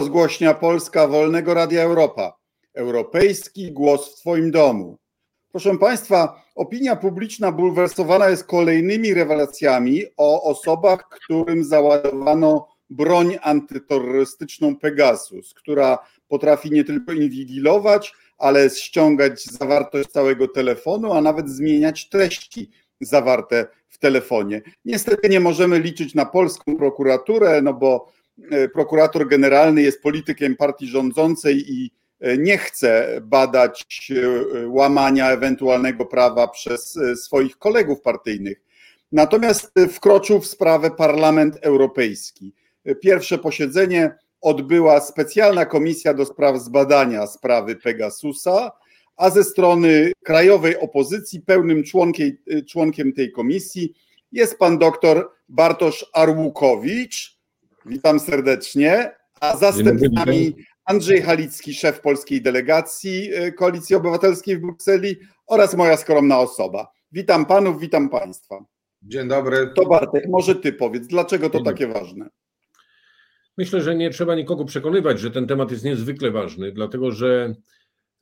Rozgłośnia 0.00 0.54
Polska 0.54 1.08
Wolnego 1.08 1.54
Radia 1.54 1.82
Europa. 1.82 2.36
Europejski 2.74 3.72
głos 3.72 4.12
w 4.12 4.20
Twoim 4.20 4.50
domu. 4.50 4.98
Proszę 5.50 5.78
Państwa, 5.78 6.42
opinia 6.54 6.96
publiczna 6.96 7.52
bulwersowana 7.52 8.28
jest 8.28 8.44
kolejnymi 8.44 9.14
rewelacjami 9.14 10.02
o 10.16 10.42
osobach, 10.42 11.08
którym 11.08 11.64
załadowano 11.64 12.68
broń 12.90 13.38
antyterrorystyczną 13.42 14.76
Pegasus, 14.76 15.54
która 15.54 15.98
potrafi 16.28 16.70
nie 16.70 16.84
tylko 16.84 17.12
inwigilować, 17.12 18.14
ale 18.38 18.70
ściągać 18.70 19.44
zawartość 19.44 20.08
całego 20.08 20.48
telefonu, 20.48 21.12
a 21.12 21.20
nawet 21.20 21.48
zmieniać 21.48 22.08
treści 22.08 22.70
zawarte 23.00 23.66
w 23.88 23.98
telefonie. 23.98 24.62
Niestety 24.84 25.28
nie 25.28 25.40
możemy 25.40 25.78
liczyć 25.78 26.14
na 26.14 26.26
polską 26.26 26.76
prokuraturę, 26.76 27.62
no 27.62 27.74
bo 27.74 28.15
prokurator 28.72 29.28
generalny 29.28 29.82
jest 29.82 30.02
politykiem 30.02 30.56
partii 30.56 30.86
rządzącej 30.86 31.72
i 31.72 31.90
e, 32.20 32.38
nie 32.38 32.58
chce 32.58 33.20
badać 33.22 34.10
e, 34.10 34.68
łamania 34.68 35.30
ewentualnego 35.30 36.06
prawa 36.06 36.48
przez 36.48 36.98
swoich 37.14 37.58
kolegów 37.58 38.00
partyjnych. 38.00 38.62
Natomiast 39.12 39.72
wkroczył 39.92 40.40
w 40.40 40.46
sprawę 40.46 40.90
Parlament 40.90 41.56
Europejski. 41.60 42.52
Pierwsze 43.00 43.38
posiedzenie 43.38 44.14
odbyła 44.40 45.00
specjalna 45.00 45.66
komisja 45.66 46.14
do 46.14 46.26
spraw 46.26 46.60
zbadania 46.62 47.26
sprawy 47.26 47.76
Pegasusa, 47.76 48.72
a 49.16 49.30
ze 49.30 49.44
strony 49.44 50.12
krajowej 50.24 50.78
opozycji 50.78 51.40
pełnym 51.40 51.84
członkiem, 51.84 52.36
członkiem 52.68 53.12
tej 53.12 53.32
komisji 53.32 53.94
jest 54.32 54.58
pan 54.58 54.78
doktor 54.78 55.30
Bartosz 55.48 56.06
Arłukowicz. 56.12 57.35
Witam 57.86 58.20
serdecznie. 58.20 59.12
A 59.40 59.56
zastępcami 59.56 60.56
Andrzej 60.84 61.22
Halicki, 61.22 61.74
szef 61.74 62.00
polskiej 62.00 62.42
delegacji 62.42 63.34
e, 63.34 63.52
Koalicji 63.52 63.96
Obywatelskiej 63.96 64.56
w 64.56 64.60
Brukseli 64.60 65.16
oraz 65.46 65.74
moja 65.74 65.96
skromna 65.96 66.38
osoba. 66.38 66.88
Witam 67.12 67.46
panów, 67.46 67.80
witam 67.80 68.08
państwa. 68.08 68.64
Dzień 69.02 69.28
dobry. 69.28 69.70
To 69.76 69.86
Bartek, 69.86 70.24
może 70.28 70.54
ty 70.54 70.72
powiedz, 70.72 71.06
dlaczego 71.06 71.50
to 71.50 71.62
takie 71.62 71.86
ważne? 71.86 72.28
Myślę, 73.58 73.80
że 73.80 73.94
nie 73.94 74.10
trzeba 74.10 74.34
nikogo 74.34 74.64
przekonywać, 74.64 75.20
że 75.20 75.30
ten 75.30 75.46
temat 75.46 75.70
jest 75.70 75.84
niezwykle 75.84 76.30
ważny, 76.30 76.72
dlatego 76.72 77.10
że 77.10 77.54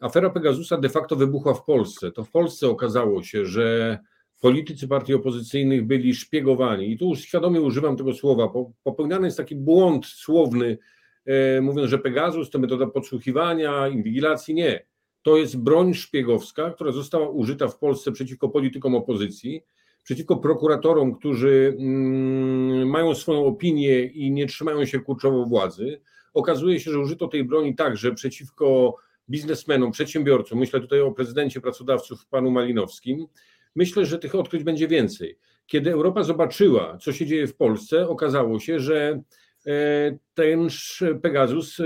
afera 0.00 0.30
Pegasusa 0.30 0.76
de 0.76 0.88
facto 0.88 1.16
wybuchła 1.16 1.54
w 1.54 1.64
Polsce. 1.64 2.12
To 2.12 2.24
w 2.24 2.30
Polsce 2.30 2.68
okazało 2.68 3.22
się, 3.22 3.46
że 3.46 3.98
politycy 4.44 4.88
partii 4.88 5.14
opozycyjnych 5.14 5.86
byli 5.86 6.14
szpiegowani. 6.14 6.92
I 6.92 6.98
tu 6.98 7.08
już 7.08 7.20
świadomie 7.20 7.60
używam 7.60 7.96
tego 7.96 8.14
słowa. 8.14 8.52
Popełniany 8.82 9.26
jest 9.26 9.36
taki 9.36 9.56
błąd 9.56 10.06
słowny, 10.06 10.78
e, 11.26 11.60
mówiąc, 11.60 11.90
że 11.90 11.98
Pegasus 11.98 12.50
to 12.50 12.58
metoda 12.58 12.86
podsłuchiwania, 12.86 13.88
inwigilacji. 13.88 14.54
Nie. 14.54 14.86
To 15.22 15.36
jest 15.36 15.58
broń 15.58 15.94
szpiegowska, 15.94 16.70
która 16.70 16.92
została 16.92 17.28
użyta 17.28 17.68
w 17.68 17.78
Polsce 17.78 18.12
przeciwko 18.12 18.48
politykom 18.48 18.94
opozycji, 18.94 19.62
przeciwko 20.02 20.36
prokuratorom, 20.36 21.14
którzy 21.14 21.76
mm, 21.78 22.88
mają 22.88 23.14
swoją 23.14 23.44
opinię 23.44 24.04
i 24.04 24.30
nie 24.30 24.46
trzymają 24.46 24.84
się 24.84 25.00
kurczowo 25.00 25.44
władzy. 25.44 26.00
Okazuje 26.34 26.80
się, 26.80 26.90
że 26.90 26.98
użyto 26.98 27.28
tej 27.28 27.44
broni 27.44 27.74
także 27.74 28.14
przeciwko 28.14 28.96
biznesmenom, 29.30 29.92
przedsiębiorcom. 29.92 30.58
Myślę 30.58 30.80
tutaj 30.80 31.00
o 31.00 31.12
prezydencie 31.12 31.60
pracodawców, 31.60 32.26
panu 32.26 32.50
Malinowskim 32.50 33.26
Myślę, 33.74 34.06
że 34.06 34.18
tych 34.18 34.34
odkryć 34.34 34.64
będzie 34.64 34.88
więcej. 34.88 35.38
Kiedy 35.66 35.92
Europa 35.92 36.22
zobaczyła, 36.22 36.98
co 36.98 37.12
się 37.12 37.26
dzieje 37.26 37.46
w 37.46 37.56
Polsce, 37.56 38.08
okazało 38.08 38.60
się, 38.60 38.80
że 38.80 39.22
e, 39.66 40.18
ten 40.34 40.68
Pegasus 41.22 41.80
e, 41.80 41.84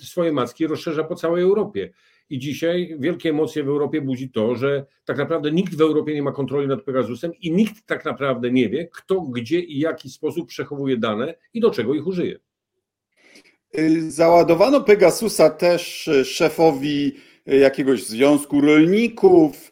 swoje 0.00 0.32
macki 0.32 0.66
rozszerza 0.66 1.04
po 1.04 1.14
całej 1.14 1.42
Europie. 1.42 1.92
I 2.30 2.38
dzisiaj 2.38 2.96
wielkie 2.98 3.30
emocje 3.30 3.64
w 3.64 3.68
Europie 3.68 4.00
budzi 4.00 4.30
to, 4.30 4.54
że 4.54 4.86
tak 5.04 5.18
naprawdę 5.18 5.52
nikt 5.52 5.74
w 5.74 5.80
Europie 5.80 6.14
nie 6.14 6.22
ma 6.22 6.32
kontroli 6.32 6.68
nad 6.68 6.82
Pegasusem 6.82 7.32
i 7.40 7.52
nikt 7.52 7.86
tak 7.86 8.04
naprawdę 8.04 8.50
nie 8.50 8.68
wie, 8.68 8.88
kto, 8.92 9.20
gdzie 9.20 9.60
i 9.60 9.78
jaki 9.78 10.10
sposób 10.10 10.48
przechowuje 10.48 10.96
dane 10.96 11.34
i 11.54 11.60
do 11.60 11.70
czego 11.70 11.94
ich 11.94 12.06
użyje. 12.06 12.38
Y, 13.78 14.10
załadowano 14.10 14.80
Pegasusa 14.80 15.50
też 15.50 16.10
szefowi 16.24 17.12
jakiegoś 17.46 18.06
związku 18.06 18.60
rolników, 18.60 19.70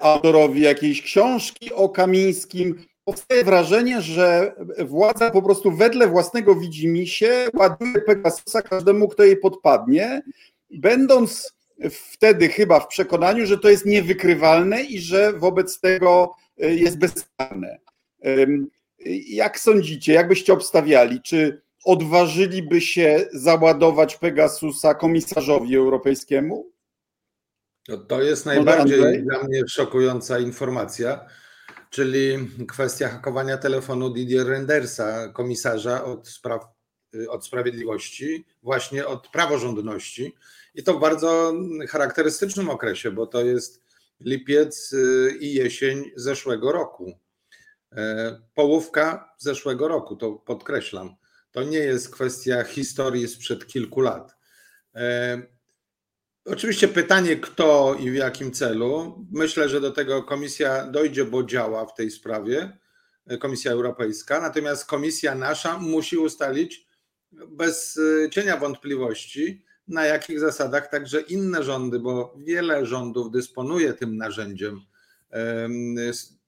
autorowi 0.00 0.60
jakiejś 0.60 1.02
książki 1.02 1.72
o 1.72 1.88
Kamińskim, 1.88 2.84
powstaje 3.04 3.44
wrażenie, 3.44 4.00
że 4.00 4.54
władza 4.78 5.30
po 5.30 5.42
prostu 5.42 5.72
wedle 5.72 6.08
własnego 6.08 6.54
widzimisię 6.54 7.48
ładuje 7.54 8.00
Pegasusa 8.06 8.62
każdemu, 8.62 9.08
kto 9.08 9.24
jej 9.24 9.36
podpadnie, 9.36 10.22
będąc 10.70 11.52
wtedy 11.90 12.48
chyba 12.48 12.80
w 12.80 12.88
przekonaniu, 12.88 13.46
że 13.46 13.58
to 13.58 13.68
jest 13.68 13.86
niewykrywalne 13.86 14.82
i 14.82 14.98
że 14.98 15.32
wobec 15.32 15.80
tego 15.80 16.34
y, 16.64 16.74
jest 16.74 16.98
bezkarne. 16.98 17.78
Jak 19.28 19.60
sądzicie, 19.60 20.12
jak 20.12 20.28
byście 20.28 20.52
obstawiali, 20.52 21.22
czy 21.22 21.62
odważyliby 21.84 22.80
się 22.80 23.26
załadować 23.32 24.16
Pegasusa 24.16 24.94
komisarzowi 24.94 25.76
europejskiemu? 25.76 26.70
To, 27.86 27.98
to 27.98 28.22
jest 28.22 28.46
najbardziej 28.46 29.22
dla 29.22 29.44
mnie 29.44 29.62
szokująca 29.68 30.38
informacja, 30.38 31.26
czyli 31.90 32.48
kwestia 32.68 33.08
hakowania 33.08 33.58
telefonu 33.58 34.10
Didier 34.10 34.46
Rendersa, 34.46 35.28
komisarza 35.28 36.04
od 36.04 36.28
spraw 36.28 36.62
y, 37.14 37.30
od 37.30 37.46
sprawiedliwości, 37.46 38.46
właśnie 38.62 39.06
od 39.06 39.28
praworządności. 39.28 40.34
I 40.74 40.82
to 40.82 40.94
w 40.94 41.00
bardzo 41.00 41.52
charakterystycznym 41.88 42.70
okresie, 42.70 43.10
bo 43.10 43.26
to 43.26 43.44
jest 43.44 43.82
lipiec 44.20 44.92
y, 44.92 45.36
i 45.40 45.54
jesień 45.54 46.10
zeszłego 46.16 46.72
roku. 46.72 47.18
E, 47.92 48.40
połówka 48.54 49.34
zeszłego 49.38 49.88
roku, 49.88 50.16
to 50.16 50.32
podkreślam. 50.32 51.14
To 51.50 51.62
nie 51.62 51.78
jest 51.78 52.10
kwestia 52.10 52.64
historii 52.64 53.28
sprzed 53.28 53.66
kilku 53.66 54.00
lat. 54.00 54.36
E, 56.50 56.52
Oczywiście 56.52 56.88
pytanie, 56.88 57.36
kto 57.36 57.96
i 58.00 58.10
w 58.10 58.14
jakim 58.14 58.52
celu. 58.52 59.24
Myślę, 59.32 59.68
że 59.68 59.80
do 59.80 59.90
tego 59.90 60.22
komisja 60.22 60.86
dojdzie, 60.86 61.24
bo 61.24 61.42
działa 61.42 61.86
w 61.86 61.94
tej 61.94 62.10
sprawie, 62.10 62.78
Komisja 63.40 63.72
Europejska. 63.72 64.40
Natomiast 64.40 64.86
komisja 64.86 65.34
nasza 65.34 65.78
musi 65.78 66.18
ustalić 66.18 66.86
bez 67.48 67.96
y, 67.96 68.30
cienia 68.32 68.56
wątpliwości, 68.56 69.64
na 69.88 70.04
jakich 70.04 70.40
zasadach 70.40 70.90
także 70.90 71.20
inne 71.20 71.62
rządy, 71.62 71.98
bo 71.98 72.34
wiele 72.38 72.86
rządów 72.86 73.30
dysponuje 73.30 73.92
tym 73.92 74.16
narzędziem, 74.16 74.80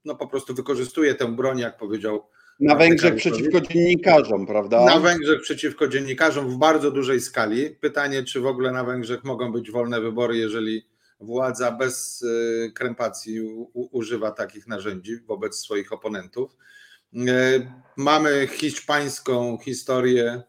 no 0.05 0.15
po 0.17 0.27
prostu 0.27 0.55
wykorzystuje 0.55 1.15
tę 1.15 1.37
broń, 1.37 1.59
jak 1.59 1.77
powiedział 1.77 2.29
na 2.61 2.77
Węgrzech 2.77 3.15
przeciwko 3.15 3.61
dziennikarzom, 3.61 4.47
prawda? 4.47 4.85
Na 4.85 5.01
Węgrzech 5.01 5.43
przeciwko 5.43 5.89
dziennikarzom 5.89 6.51
w 6.51 6.57
bardzo 6.57 6.91
dużej 6.91 7.21
skali. 7.21 7.71
Pytanie, 7.71 8.23
czy 8.23 8.41
w 8.41 8.47
ogóle 8.47 8.73
na 8.73 8.85
Węgrzech 8.85 9.25
mogą 9.25 9.53
być 9.53 9.71
wolne 9.71 10.01
wybory, 10.01 10.37
jeżeli 10.37 10.87
władza 11.21 11.73
bez 11.73 12.23
y, 12.23 12.73
krępacji 12.75 13.41
używa 13.73 14.31
takich 14.31 14.67
narzędzi 14.67 15.17
wobec 15.17 15.59
swoich 15.59 15.93
oponentów. 15.93 16.57
Y, 17.15 17.19
mamy 17.97 18.49
hiszpańską 18.51 19.59
historię 19.65 20.43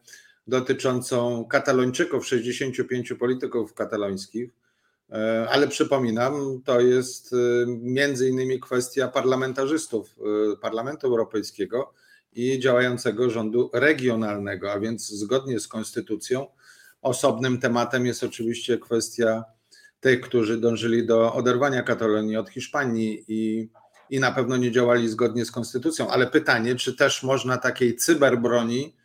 dotyczącą 0.46 1.44
Katalończyków, 1.44 2.26
65 2.26 3.12
polityków 3.18 3.74
katalońskich, 3.74 4.50
ale 5.48 5.68
przypominam, 5.68 6.60
to 6.64 6.80
jest 6.80 7.34
między 7.66 8.28
innymi 8.28 8.60
kwestia 8.60 9.08
parlamentarzystów 9.08 10.16
Parlamentu 10.60 11.06
Europejskiego, 11.06 11.92
i 12.34 12.58
działającego 12.58 13.30
rządu 13.30 13.70
regionalnego, 13.72 14.72
a 14.72 14.80
więc 14.80 15.08
zgodnie 15.08 15.60
z 15.60 15.68
konstytucją 15.68 16.46
osobnym 17.02 17.60
tematem 17.60 18.06
jest 18.06 18.24
oczywiście 18.24 18.78
kwestia 18.78 19.44
tych, 20.00 20.20
którzy 20.20 20.60
dążyli 20.60 21.06
do 21.06 21.34
oderwania 21.34 21.82
Katalonii 21.82 22.36
od 22.36 22.50
Hiszpanii 22.50 23.24
i, 23.28 23.68
i 24.10 24.20
na 24.20 24.32
pewno 24.32 24.56
nie 24.56 24.70
działali 24.70 25.08
zgodnie 25.08 25.44
z 25.44 25.50
konstytucją. 25.50 26.10
Ale 26.10 26.26
pytanie, 26.26 26.74
czy 26.74 26.96
też 26.96 27.22
można 27.22 27.56
takiej 27.56 27.96
cyberbroni 27.96 28.96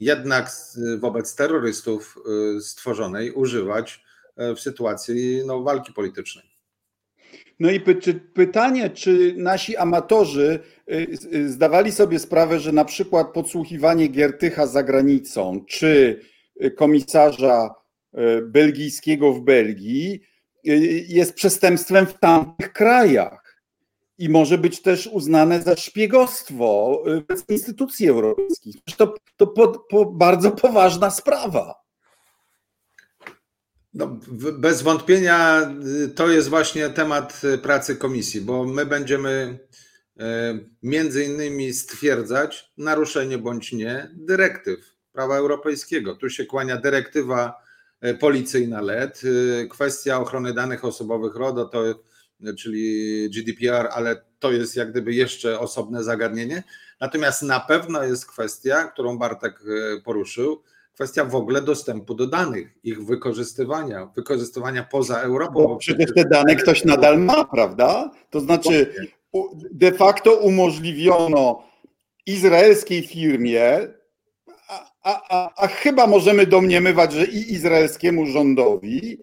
jednak 0.00 0.50
wobec 0.98 1.34
terrorystów 1.34 2.18
stworzonej 2.60 3.32
używać 3.32 4.04
w 4.56 4.60
sytuacji 4.60 5.42
no, 5.46 5.62
walki 5.62 5.92
politycznej? 5.92 6.58
No 7.60 7.70
i 7.70 7.80
pytanie, 8.34 8.90
czy 8.90 9.34
nasi 9.36 9.76
amatorzy 9.76 10.60
y, 10.90 11.06
y, 11.34 11.48
zdawali 11.48 11.92
sobie 11.92 12.18
sprawę, 12.18 12.60
że 12.60 12.72
na 12.72 12.84
przykład 12.84 13.32
podsłuchiwanie 13.32 14.08
Giertycha 14.08 14.66
za 14.66 14.82
granicą, 14.82 15.64
czy 15.66 16.20
y, 16.64 16.70
komisarza 16.70 17.74
belgijskiego 18.42 19.32
w 19.32 19.40
Belgii 19.40 20.20
jest 21.08 21.34
przestępstwem 21.34 22.06
w 22.06 22.18
tamtych 22.18 22.72
krajach. 22.72 23.62
i 24.18 24.28
może 24.28 24.58
być 24.58 24.82
też 24.82 25.06
uznane 25.06 25.62
za 25.62 25.76
szpiegostwo 25.76 27.02
wobec 27.06 27.44
instytucji 27.48 28.08
europejskich. 28.08 28.74
To, 28.96 29.14
to 29.36 29.46
po, 29.46 29.68
po 29.68 30.04
bardzo 30.06 30.50
poważna 30.50 31.10
sprawa. 31.10 31.74
No, 33.98 34.18
bez 34.58 34.82
wątpienia 34.82 35.70
y, 36.04 36.08
to 36.08 36.28
jest 36.30 36.48
właśnie 36.48 36.90
temat 36.90 37.40
y, 37.44 37.58
pracy 37.58 37.96
komisji, 37.96 38.40
bo 38.40 38.64
my 38.64 38.86
będziemy 38.86 39.58
y, 40.16 40.22
między 40.82 41.24
innymi 41.24 41.72
stwierdzać 41.72 42.72
naruszenie 42.76 43.38
bądź 43.38 43.72
nie 43.72 44.10
dyrektyw 44.14 44.96
prawa 45.12 45.36
europejskiego. 45.36 46.14
Tu 46.14 46.30
się 46.30 46.46
kłania 46.46 46.76
dyrektywa 46.76 47.68
policyjna 48.20 48.80
LED, 48.80 49.22
kwestia 49.70 50.20
ochrony 50.20 50.54
danych 50.54 50.84
osobowych 50.84 51.36
RODO, 51.36 51.64
to, 51.64 51.82
czyli 52.58 53.30
GDPR, 53.30 53.88
ale 53.92 54.24
to 54.38 54.52
jest 54.52 54.76
jak 54.76 54.90
gdyby 54.90 55.14
jeszcze 55.14 55.60
osobne 55.60 56.04
zagadnienie. 56.04 56.62
Natomiast 57.00 57.42
na 57.42 57.60
pewno 57.60 58.04
jest 58.04 58.26
kwestia, 58.26 58.84
którą 58.84 59.18
Bartek 59.18 59.60
poruszył, 60.04 60.62
kwestia 60.98 61.24
w 61.24 61.34
ogóle 61.34 61.62
dostępu 61.62 62.14
do 62.14 62.26
danych, 62.26 62.74
ich 62.84 63.04
wykorzystywania, 63.04 64.06
wykorzystywania 64.16 64.84
poza 64.84 65.20
Europą. 65.20 65.52
Bo 65.52 65.76
przecież 65.76 66.14
te 66.14 66.24
dane 66.24 66.56
ktoś 66.56 66.84
nadal 66.84 67.18
ma, 67.18 67.44
prawda? 67.44 68.10
To 68.30 68.40
znaczy 68.40 68.94
de 69.70 69.92
facto 69.92 70.34
umożliwiono 70.34 71.62
izraelskiej 72.26 73.06
firmie, 73.06 73.88
a, 75.02 75.22
a, 75.30 75.50
a, 75.56 75.66
chyba 75.66 76.06
możemy 76.06 76.46
domniemywać, 76.46 77.12
że 77.12 77.24
i 77.26 77.52
izraelskiemu 77.52 78.26
rządowi 78.26 79.18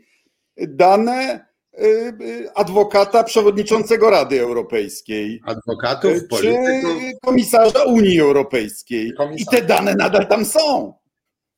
dane 0.58 1.46
y, 1.80 1.86
y, 2.22 2.54
adwokata 2.54 3.24
przewodniczącego 3.24 4.10
Rady 4.10 4.42
Europejskiej. 4.42 5.42
Adwokatów, 5.46 6.14
czy 6.14 6.28
polityków. 6.28 7.02
komisarza 7.22 7.84
Unii 7.84 8.20
Europejskiej. 8.20 9.14
I 9.38 9.46
te 9.46 9.62
dane 9.62 9.96
nadal 9.96 10.28
tam 10.28 10.46
są. 10.46 11.05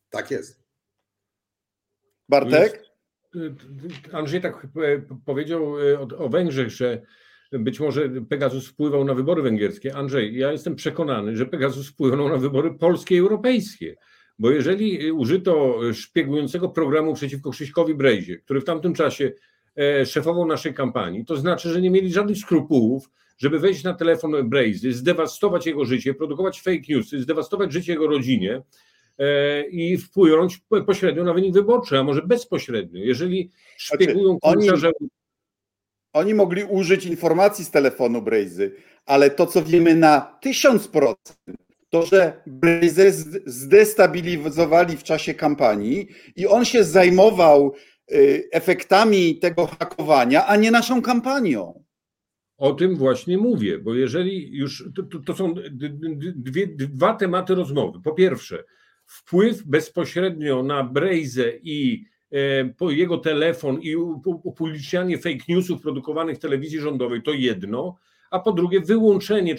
Tak 0.09 0.31
jest. 0.31 0.63
Bartek? 2.29 2.83
Y, 3.35 3.55
Andrzej 4.11 4.41
tak 4.41 4.67
e, 4.75 5.01
powiedział 5.25 5.79
e, 5.79 5.99
o 6.17 6.29
Węgrzech, 6.29 6.69
że 6.69 7.01
być 7.51 7.79
może 7.79 8.09
Pegasus 8.09 8.67
wpływał 8.67 9.05
na 9.05 9.13
wybory 9.13 9.41
węgierskie. 9.41 9.95
Andrzej, 9.95 10.37
ja 10.37 10.51
jestem 10.51 10.75
przekonany, 10.75 11.37
że 11.37 11.45
Pegasus 11.45 11.89
wpływał 11.89 12.29
na 12.29 12.37
wybory 12.37 12.73
polskie 12.73 13.15
i 13.15 13.19
europejskie. 13.19 13.95
Bo 14.39 14.51
jeżeli 14.51 15.11
użyto 15.11 15.79
szpiegującego 15.93 16.69
programu 16.69 17.13
przeciwko 17.13 17.51
Krzyśkowi 17.51 17.95
Brejzie, 17.95 18.37
który 18.37 18.61
w 18.61 18.65
tamtym 18.65 18.93
czasie 18.93 19.31
e, 19.77 20.05
szefował 20.05 20.45
naszej 20.45 20.73
kampanii, 20.73 21.25
to 21.25 21.37
znaczy, 21.37 21.69
że 21.69 21.81
nie 21.81 21.89
mieli 21.89 22.13
żadnych 22.13 22.37
skrupułów, 22.37 23.09
żeby 23.37 23.59
wejść 23.59 23.83
na 23.83 23.93
telefon 23.93 24.49
Brejzy, 24.49 24.93
zdewastować 24.93 25.65
jego 25.65 25.85
życie, 25.85 26.13
produkować 26.13 26.61
fake 26.61 26.81
newsy, 26.89 27.21
zdewastować 27.21 27.73
życie 27.73 27.91
jego 27.91 28.07
rodzinie, 28.07 28.61
i 29.71 29.97
wpłynąć 29.97 30.61
pośrednio 30.85 31.23
na 31.23 31.33
wynik 31.33 31.53
wyborczy, 31.53 31.97
a 31.97 32.03
może 32.03 32.21
bezpośrednio. 32.21 33.03
Jeżeli 33.03 33.51
szpiegują 33.77 34.37
znaczy. 34.43 34.87
Oni, 34.87 35.09
oni 36.13 36.33
mogli 36.33 36.63
użyć 36.63 37.05
informacji 37.05 37.65
z 37.65 37.71
telefonu 37.71 38.21
Brejzy, 38.21 38.75
ale 39.05 39.29
to, 39.29 39.45
co 39.45 39.63
wiemy 39.63 39.95
na 39.95 40.37
tysiąc 40.41 40.87
procent, 40.87 41.57
to, 41.89 42.05
że 42.05 42.41
Brejzę 42.47 43.11
zdestabilizowali 43.45 44.97
w 44.97 45.03
czasie 45.03 45.33
kampanii 45.33 46.07
i 46.35 46.47
on 46.47 46.65
się 46.65 46.83
zajmował 46.83 47.73
y, 48.11 48.49
efektami 48.51 49.39
tego 49.39 49.67
hakowania, 49.67 50.45
a 50.45 50.55
nie 50.55 50.71
naszą 50.71 51.01
kampanią. 51.01 51.83
O 52.57 52.73
tym 52.73 52.95
właśnie 52.95 53.37
mówię, 53.37 53.79
bo 53.79 53.95
jeżeli 53.95 54.57
już 54.57 54.89
to, 54.95 55.19
to 55.19 55.35
są 55.35 55.53
dwie, 56.35 56.67
dwa 56.67 57.13
tematy 57.13 57.55
rozmowy. 57.55 57.99
Po 58.03 58.13
pierwsze, 58.13 58.63
wpływ 59.07 59.63
bezpośrednio 59.63 60.63
na 60.63 60.83
Brejzę 60.83 61.51
i 61.63 62.05
e, 62.81 62.91
jego 62.93 63.17
telefon 63.17 63.81
i 63.81 63.95
upublicznianie 64.25 65.17
fake 65.17 65.45
newsów 65.49 65.81
produkowanych 65.81 66.37
w 66.37 66.41
telewizji 66.41 66.79
rządowej 66.79 67.21
to 67.21 67.31
jedno, 67.31 67.97
a 68.31 68.39
po 68.39 68.51
drugie 68.51 68.81
wyłączenie 68.81 69.55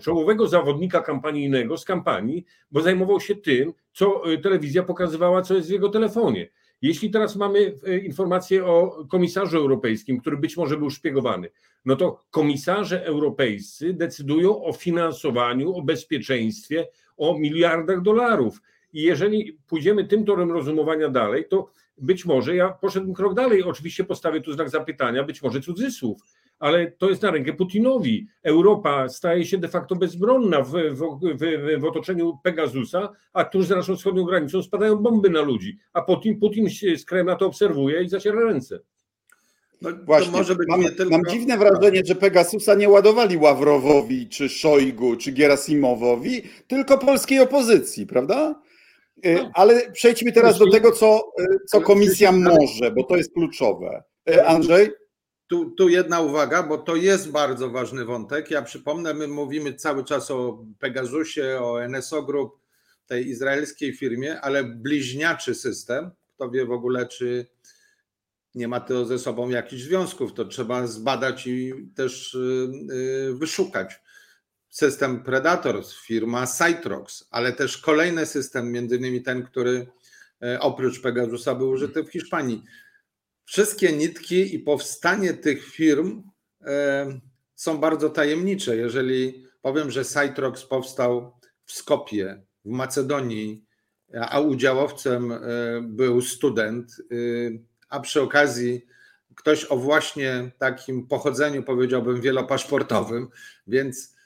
czołowego, 0.00 0.48
zawodnika 0.48 1.02
kampanijnego 1.02 1.76
z 1.76 1.84
kampanii, 1.84 2.44
bo 2.70 2.80
zajmował 2.80 3.20
się 3.20 3.36
tym, 3.36 3.72
co 3.92 4.32
e, 4.32 4.38
telewizja 4.38 4.82
pokazywała, 4.82 5.42
co 5.42 5.54
jest 5.54 5.68
w 5.68 5.72
jego 5.72 5.88
telefonie. 5.88 6.48
Jeśli 6.82 7.10
teraz 7.10 7.36
mamy 7.36 7.74
e, 7.86 7.98
informację 7.98 8.66
o 8.66 9.04
komisarzu 9.10 9.56
europejskim, 9.56 10.20
który 10.20 10.36
być 10.36 10.56
może 10.56 10.76
był 10.76 10.90
szpiegowany, 10.90 11.50
no 11.84 11.96
to 11.96 12.20
komisarze 12.30 13.04
europejscy 13.04 13.94
decydują 13.94 14.64
o 14.64 14.72
finansowaniu, 14.72 15.74
o 15.74 15.82
bezpieczeństwie, 15.82 16.88
o 17.16 17.38
miliardach 17.38 18.02
dolarów. 18.02 18.60
I 18.92 19.02
jeżeli 19.02 19.58
pójdziemy 19.66 20.04
tym 20.04 20.24
torem 20.24 20.52
rozumowania 20.52 21.08
dalej, 21.08 21.44
to 21.48 21.70
być 21.98 22.24
może 22.24 22.56
ja 22.56 22.68
poszedłem 22.68 23.14
krok 23.14 23.34
dalej. 23.34 23.62
Oczywiście 23.62 24.04
postawię 24.04 24.40
tu 24.40 24.52
znak 24.52 24.70
zapytania, 24.70 25.24
być 25.24 25.42
może 25.42 25.60
cudzysłów, 25.60 26.22
ale 26.58 26.90
to 26.90 27.08
jest 27.08 27.22
na 27.22 27.30
rękę 27.30 27.52
Putinowi. 27.52 28.26
Europa 28.42 29.08
staje 29.08 29.44
się 29.44 29.58
de 29.58 29.68
facto 29.68 29.96
bezbronna 29.96 30.62
w, 30.62 30.72
w, 30.72 31.00
w, 31.20 31.80
w 31.80 31.84
otoczeniu 31.84 32.38
Pegasusa, 32.42 33.12
a 33.32 33.44
tuż 33.44 33.66
za 33.66 33.76
naszą 33.76 33.96
wschodnią 33.96 34.24
granicą 34.24 34.62
spadają 34.62 34.96
bomby 34.96 35.30
na 35.30 35.40
ludzi, 35.40 35.78
a 35.92 36.02
Putin, 36.02 36.40
Putin 36.40 36.68
z 36.96 37.04
Kremla 37.04 37.36
to 37.36 37.46
obserwuje 37.46 38.02
i 38.02 38.08
zaciera 38.08 38.40
ręce. 38.44 38.80
No, 39.82 39.90
Właśnie, 40.04 40.32
może 40.32 40.56
być 40.56 40.68
mam, 40.68 40.84
tylko... 40.84 41.10
mam 41.10 41.22
dziwne 41.30 41.58
wrażenie, 41.58 42.02
że 42.04 42.14
Pegasusa 42.14 42.74
nie 42.74 42.88
ładowali 42.88 43.36
Ławrowowi, 43.36 44.28
czy 44.28 44.48
Szojgu, 44.48 45.16
czy 45.16 45.32
Gerasimowowi, 45.32 46.42
tylko 46.66 46.98
polskiej 46.98 47.40
opozycji, 47.40 48.06
prawda? 48.06 48.60
Y, 49.26 49.34
no. 49.34 49.50
Ale 49.54 49.90
przejdźmy 49.92 50.32
teraz 50.32 50.58
do 50.58 50.70
tego, 50.70 50.92
co, 50.92 51.32
y, 51.40 51.58
co 51.66 51.80
komisja 51.80 52.32
może, 52.32 52.90
bo 52.90 53.04
to 53.04 53.16
jest 53.16 53.32
kluczowe. 53.32 54.02
Y, 54.30 54.46
Andrzej? 54.46 54.90
Tu, 55.46 55.70
tu 55.70 55.88
jedna 55.88 56.20
uwaga, 56.20 56.62
bo 56.62 56.78
to 56.78 56.96
jest 56.96 57.30
bardzo 57.30 57.70
ważny 57.70 58.04
wątek. 58.04 58.50
Ja 58.50 58.62
przypomnę, 58.62 59.14
my 59.14 59.28
mówimy 59.28 59.74
cały 59.74 60.04
czas 60.04 60.30
o 60.30 60.64
Pegasusie, 60.78 61.58
o 61.60 61.88
NSO 61.88 62.22
Group, 62.22 62.58
tej 63.06 63.28
izraelskiej 63.28 63.92
firmie, 63.92 64.40
ale 64.40 64.64
bliźniaczy 64.64 65.54
system, 65.54 66.10
kto 66.34 66.50
wie 66.50 66.66
w 66.66 66.72
ogóle, 66.72 67.06
czy 67.06 67.46
nie 68.54 68.68
ma 68.68 68.80
to 68.80 69.04
ze 69.04 69.18
sobą 69.18 69.48
jakichś 69.48 69.82
związków, 69.82 70.32
to 70.32 70.44
trzeba 70.44 70.86
zbadać 70.86 71.46
i 71.46 71.72
też 71.94 72.38
wyszukać 73.32 74.00
system 74.68 75.22
Predator, 75.22 75.84
firma 76.04 76.46
Citrox, 76.46 77.28
ale 77.30 77.52
też 77.52 77.78
kolejny 77.78 78.26
system, 78.26 78.72
między 78.72 78.96
innymi 78.96 79.22
ten, 79.22 79.42
który 79.42 79.86
e, 80.42 80.60
oprócz 80.60 81.02
Pegasusa 81.02 81.54
był 81.54 81.70
użyty 81.70 82.04
w 82.04 82.10
Hiszpanii. 82.12 82.62
Wszystkie 83.44 83.92
nitki 83.92 84.54
i 84.54 84.58
powstanie 84.58 85.34
tych 85.34 85.64
firm 85.64 86.22
e, 86.62 87.20
są 87.54 87.78
bardzo 87.78 88.10
tajemnicze. 88.10 88.76
Jeżeli 88.76 89.46
powiem, 89.62 89.90
że 89.90 90.04
Citrox 90.04 90.64
powstał 90.64 91.38
w 91.64 91.72
Skopie, 91.72 92.42
w 92.64 92.70
Macedonii, 92.70 93.64
a 94.20 94.40
udziałowcem 94.40 95.32
e, 95.32 95.38
był 95.82 96.22
student, 96.22 96.96
a 97.88 98.00
przy 98.00 98.22
okazji 98.22 98.86
ktoś 99.34 99.64
o 99.64 99.76
właśnie 99.76 100.50
takim 100.58 101.06
pochodzeniu, 101.06 101.62
powiedziałbym, 101.62 102.20
wielopaszportowym, 102.20 103.28
więc 103.66 104.17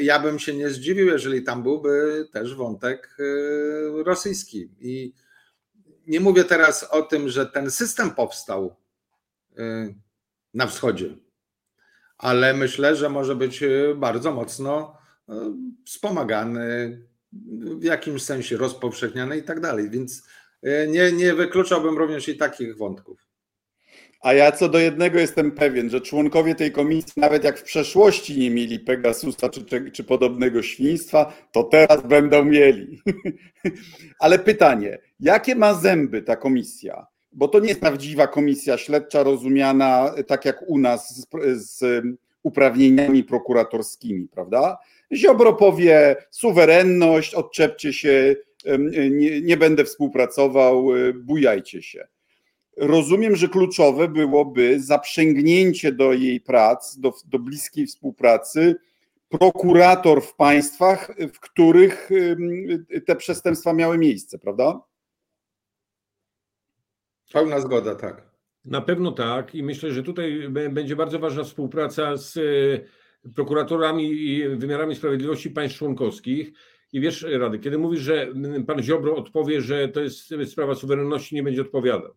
ja 0.00 0.20
bym 0.20 0.38
się 0.38 0.54
nie 0.54 0.70
zdziwił, 0.70 1.06
jeżeli 1.06 1.42
tam 1.42 1.62
byłby 1.62 2.24
też 2.32 2.54
wątek 2.54 3.16
e, 3.18 4.02
rosyjski. 4.02 4.70
I 4.80 5.14
nie 6.06 6.20
mówię 6.20 6.44
teraz 6.44 6.84
o 6.84 7.02
tym, 7.02 7.28
że 7.28 7.46
ten 7.46 7.70
system 7.70 8.10
powstał 8.10 8.76
e, 9.58 9.94
na 10.54 10.66
wschodzie, 10.66 11.16
ale 12.18 12.54
myślę, 12.54 12.96
że 12.96 13.08
może 13.08 13.36
być 13.36 13.64
bardzo 13.96 14.32
mocno 14.32 14.96
wspomagany, 15.86 17.02
w 17.78 17.84
jakimś 17.84 18.22
sensie 18.22 18.56
rozpowszechniany 18.56 19.38
i 19.38 19.42
tak 19.42 19.60
dalej. 19.60 19.90
Więc 19.90 20.22
nie, 20.88 21.12
nie 21.12 21.34
wykluczałbym 21.34 21.98
również 21.98 22.28
i 22.28 22.36
takich 22.36 22.76
wątków. 22.76 23.25
A 24.26 24.32
ja 24.32 24.52
co 24.52 24.68
do 24.68 24.78
jednego 24.78 25.18
jestem 25.18 25.50
pewien, 25.50 25.90
że 25.90 26.00
członkowie 26.00 26.54
tej 26.54 26.72
komisji, 26.72 27.12
nawet 27.16 27.44
jak 27.44 27.58
w 27.58 27.62
przeszłości 27.62 28.38
nie 28.38 28.50
mieli 28.50 28.78
Pegasusa 28.78 29.48
czy, 29.48 29.64
czy, 29.64 29.90
czy 29.90 30.04
podobnego 30.04 30.62
świństwa, 30.62 31.32
to 31.52 31.62
teraz 31.62 32.06
będą 32.06 32.44
mieli. 32.44 33.02
Ale 34.20 34.38
pytanie, 34.38 34.98
jakie 35.20 35.54
ma 35.54 35.74
zęby 35.74 36.22
ta 36.22 36.36
komisja? 36.36 37.06
Bo 37.32 37.48
to 37.48 37.60
nie 37.60 37.68
jest 37.68 37.80
prawdziwa 37.80 38.26
komisja 38.26 38.78
śledcza 38.78 39.22
rozumiana 39.22 40.14
tak 40.26 40.44
jak 40.44 40.62
u 40.66 40.78
nas 40.78 41.16
z, 41.16 41.26
z 41.54 42.04
uprawnieniami 42.42 43.24
prokuratorskimi, 43.24 44.28
prawda? 44.28 44.78
Ziobro 45.14 45.52
powie 45.52 46.16
suwerenność, 46.30 47.34
odczepcie 47.34 47.92
się, 47.92 48.36
nie, 49.10 49.40
nie 49.40 49.56
będę 49.56 49.84
współpracował, 49.84 50.88
bujajcie 51.14 51.82
się 51.82 52.08
rozumiem, 52.76 53.36
że 53.36 53.48
kluczowe 53.48 54.08
byłoby 54.08 54.80
zaprzęgnięcie 54.80 55.92
do 55.92 56.12
jej 56.12 56.40
prac, 56.40 56.98
do, 56.98 57.12
do 57.24 57.38
bliskiej 57.38 57.86
współpracy 57.86 58.76
prokurator 59.28 60.22
w 60.22 60.34
państwach, 60.34 61.10
w 61.34 61.40
których 61.40 62.10
te 63.06 63.16
przestępstwa 63.16 63.72
miały 63.72 63.98
miejsce, 63.98 64.38
prawda? 64.38 64.80
Pełna 67.32 67.60
zgoda, 67.60 67.94
tak. 67.94 68.30
Na 68.64 68.80
pewno 68.80 69.12
tak 69.12 69.54
i 69.54 69.62
myślę, 69.62 69.92
że 69.92 70.02
tutaj 70.02 70.48
będzie 70.70 70.96
bardzo 70.96 71.18
ważna 71.18 71.44
współpraca 71.44 72.16
z 72.16 72.36
e, 72.36 73.30
prokuratorami 73.34 74.12
i 74.12 74.48
wymiarami 74.48 74.94
sprawiedliwości 74.94 75.50
państw 75.50 75.78
członkowskich. 75.78 76.52
I 76.92 77.00
wiesz, 77.00 77.26
Rady, 77.38 77.58
kiedy 77.58 77.78
mówisz, 77.78 78.00
że 78.00 78.28
pan 78.66 78.82
Ziobro 78.82 79.16
odpowie, 79.16 79.60
że 79.60 79.88
to 79.88 80.00
jest 80.00 80.34
sprawa 80.46 80.74
suwerenności, 80.74 81.34
nie 81.34 81.42
będzie 81.42 81.62
odpowiadał. 81.62 82.14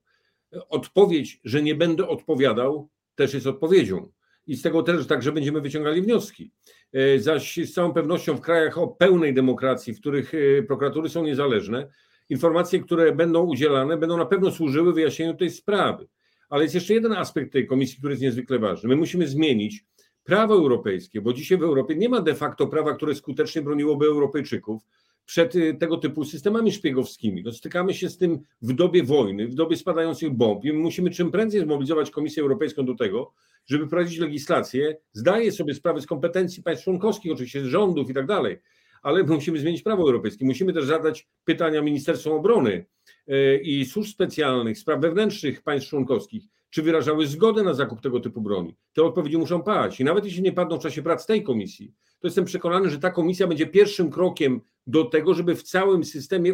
Odpowiedź, 0.69 1.39
że 1.43 1.61
nie 1.61 1.75
będę 1.75 2.07
odpowiadał, 2.07 2.89
też 3.15 3.33
jest 3.33 3.47
odpowiedzią. 3.47 4.11
I 4.47 4.55
z 4.55 4.61
tego 4.61 4.83
też 4.83 5.07
także 5.07 5.31
będziemy 5.31 5.61
wyciągali 5.61 6.01
wnioski. 6.01 6.51
E, 6.93 7.19
zaś 7.19 7.55
z 7.57 7.73
całą 7.73 7.93
pewnością 7.93 8.35
w 8.35 8.41
krajach 8.41 8.77
o 8.77 8.87
pełnej 8.87 9.33
demokracji, 9.33 9.93
w 9.93 9.99
których 9.99 10.33
e, 10.33 10.63
prokuratury 10.63 11.09
są 11.09 11.23
niezależne, 11.23 11.89
informacje, 12.29 12.79
które 12.79 13.11
będą 13.11 13.45
udzielane, 13.45 13.97
będą 13.97 14.17
na 14.17 14.25
pewno 14.25 14.51
służyły 14.51 14.93
wyjaśnieniu 14.93 15.33
tej 15.33 15.51
sprawy. 15.51 16.07
Ale 16.49 16.63
jest 16.63 16.75
jeszcze 16.75 16.93
jeden 16.93 17.13
aspekt 17.13 17.53
tej 17.53 17.67
komisji, 17.67 17.97
który 17.97 18.13
jest 18.13 18.23
niezwykle 18.23 18.59
ważny. 18.59 18.89
My 18.89 18.95
musimy 18.95 19.27
zmienić 19.27 19.85
prawo 20.23 20.53
europejskie, 20.53 21.21
bo 21.21 21.33
dzisiaj 21.33 21.57
w 21.57 21.63
Europie 21.63 21.95
nie 21.95 22.09
ma 22.09 22.21
de 22.21 22.35
facto 22.35 22.67
prawa, 22.67 22.93
które 22.93 23.15
skutecznie 23.15 23.61
broniłoby 23.61 24.05
Europejczyków 24.05 24.81
przed 25.29 25.55
y, 25.55 25.73
tego 25.73 25.97
typu 25.97 26.25
systemami 26.25 26.71
szpiegowskimi. 26.71 27.43
No, 27.43 27.51
stykamy 27.51 27.93
się 27.93 28.09
z 28.09 28.17
tym 28.17 28.39
w 28.61 28.73
dobie 28.73 29.03
wojny, 29.03 29.47
w 29.47 29.55
dobie 29.55 29.75
spadających 29.75 30.33
bomb 30.33 30.65
i 30.65 30.73
musimy 30.73 31.09
czym 31.09 31.31
prędzej 31.31 31.61
zmobilizować 31.61 32.11
Komisję 32.11 32.43
Europejską 32.43 32.85
do 32.85 32.95
tego, 32.95 33.33
żeby 33.65 33.87
prowadzić 33.87 34.19
legislację. 34.19 34.97
Zdaję 35.13 35.51
sobie 35.51 35.73
sprawę 35.73 36.01
z 36.01 36.05
kompetencji 36.05 36.63
państw 36.63 36.83
członkowskich, 36.83 37.31
oczywiście 37.31 37.61
z 37.61 37.65
rządów 37.65 38.09
i 38.09 38.13
tak 38.13 38.25
dalej, 38.25 38.59
ale 39.01 39.23
musimy 39.37 39.59
zmienić 39.59 39.81
prawo 39.81 40.03
europejskie. 40.03 40.45
Musimy 40.45 40.73
też 40.73 40.85
zadać 40.85 41.27
pytania 41.45 41.81
Ministerstwom 41.81 42.33
Obrony 42.33 42.85
e, 43.27 43.57
i 43.57 43.85
służb 43.85 44.09
specjalnych, 44.09 44.77
spraw 44.77 45.01
wewnętrznych 45.01 45.61
państw 45.61 45.89
członkowskich, 45.89 46.43
czy 46.69 46.81
wyrażały 46.81 47.27
zgodę 47.27 47.63
na 47.63 47.73
zakup 47.73 48.01
tego 48.01 48.19
typu 48.19 48.41
broni. 48.41 48.75
Te 48.93 49.03
odpowiedzi 49.03 49.37
muszą 49.37 49.63
paść. 49.63 49.99
I 49.99 50.03
nawet 50.03 50.25
jeśli 50.25 50.41
nie 50.41 50.51
padną 50.51 50.79
w 50.79 50.83
czasie 50.83 51.01
prac 51.01 51.25
tej 51.25 51.43
komisji, 51.43 51.93
to 52.19 52.27
jestem 52.27 52.45
przekonany, 52.45 52.89
że 52.89 52.99
ta 52.99 53.11
komisja 53.11 53.47
będzie 53.47 53.67
pierwszym 53.67 54.09
krokiem 54.09 54.61
do 54.89 55.05
tego, 55.05 55.33
żeby 55.33 55.55
w 55.55 55.63
całym 55.63 56.03
systemie 56.03 56.53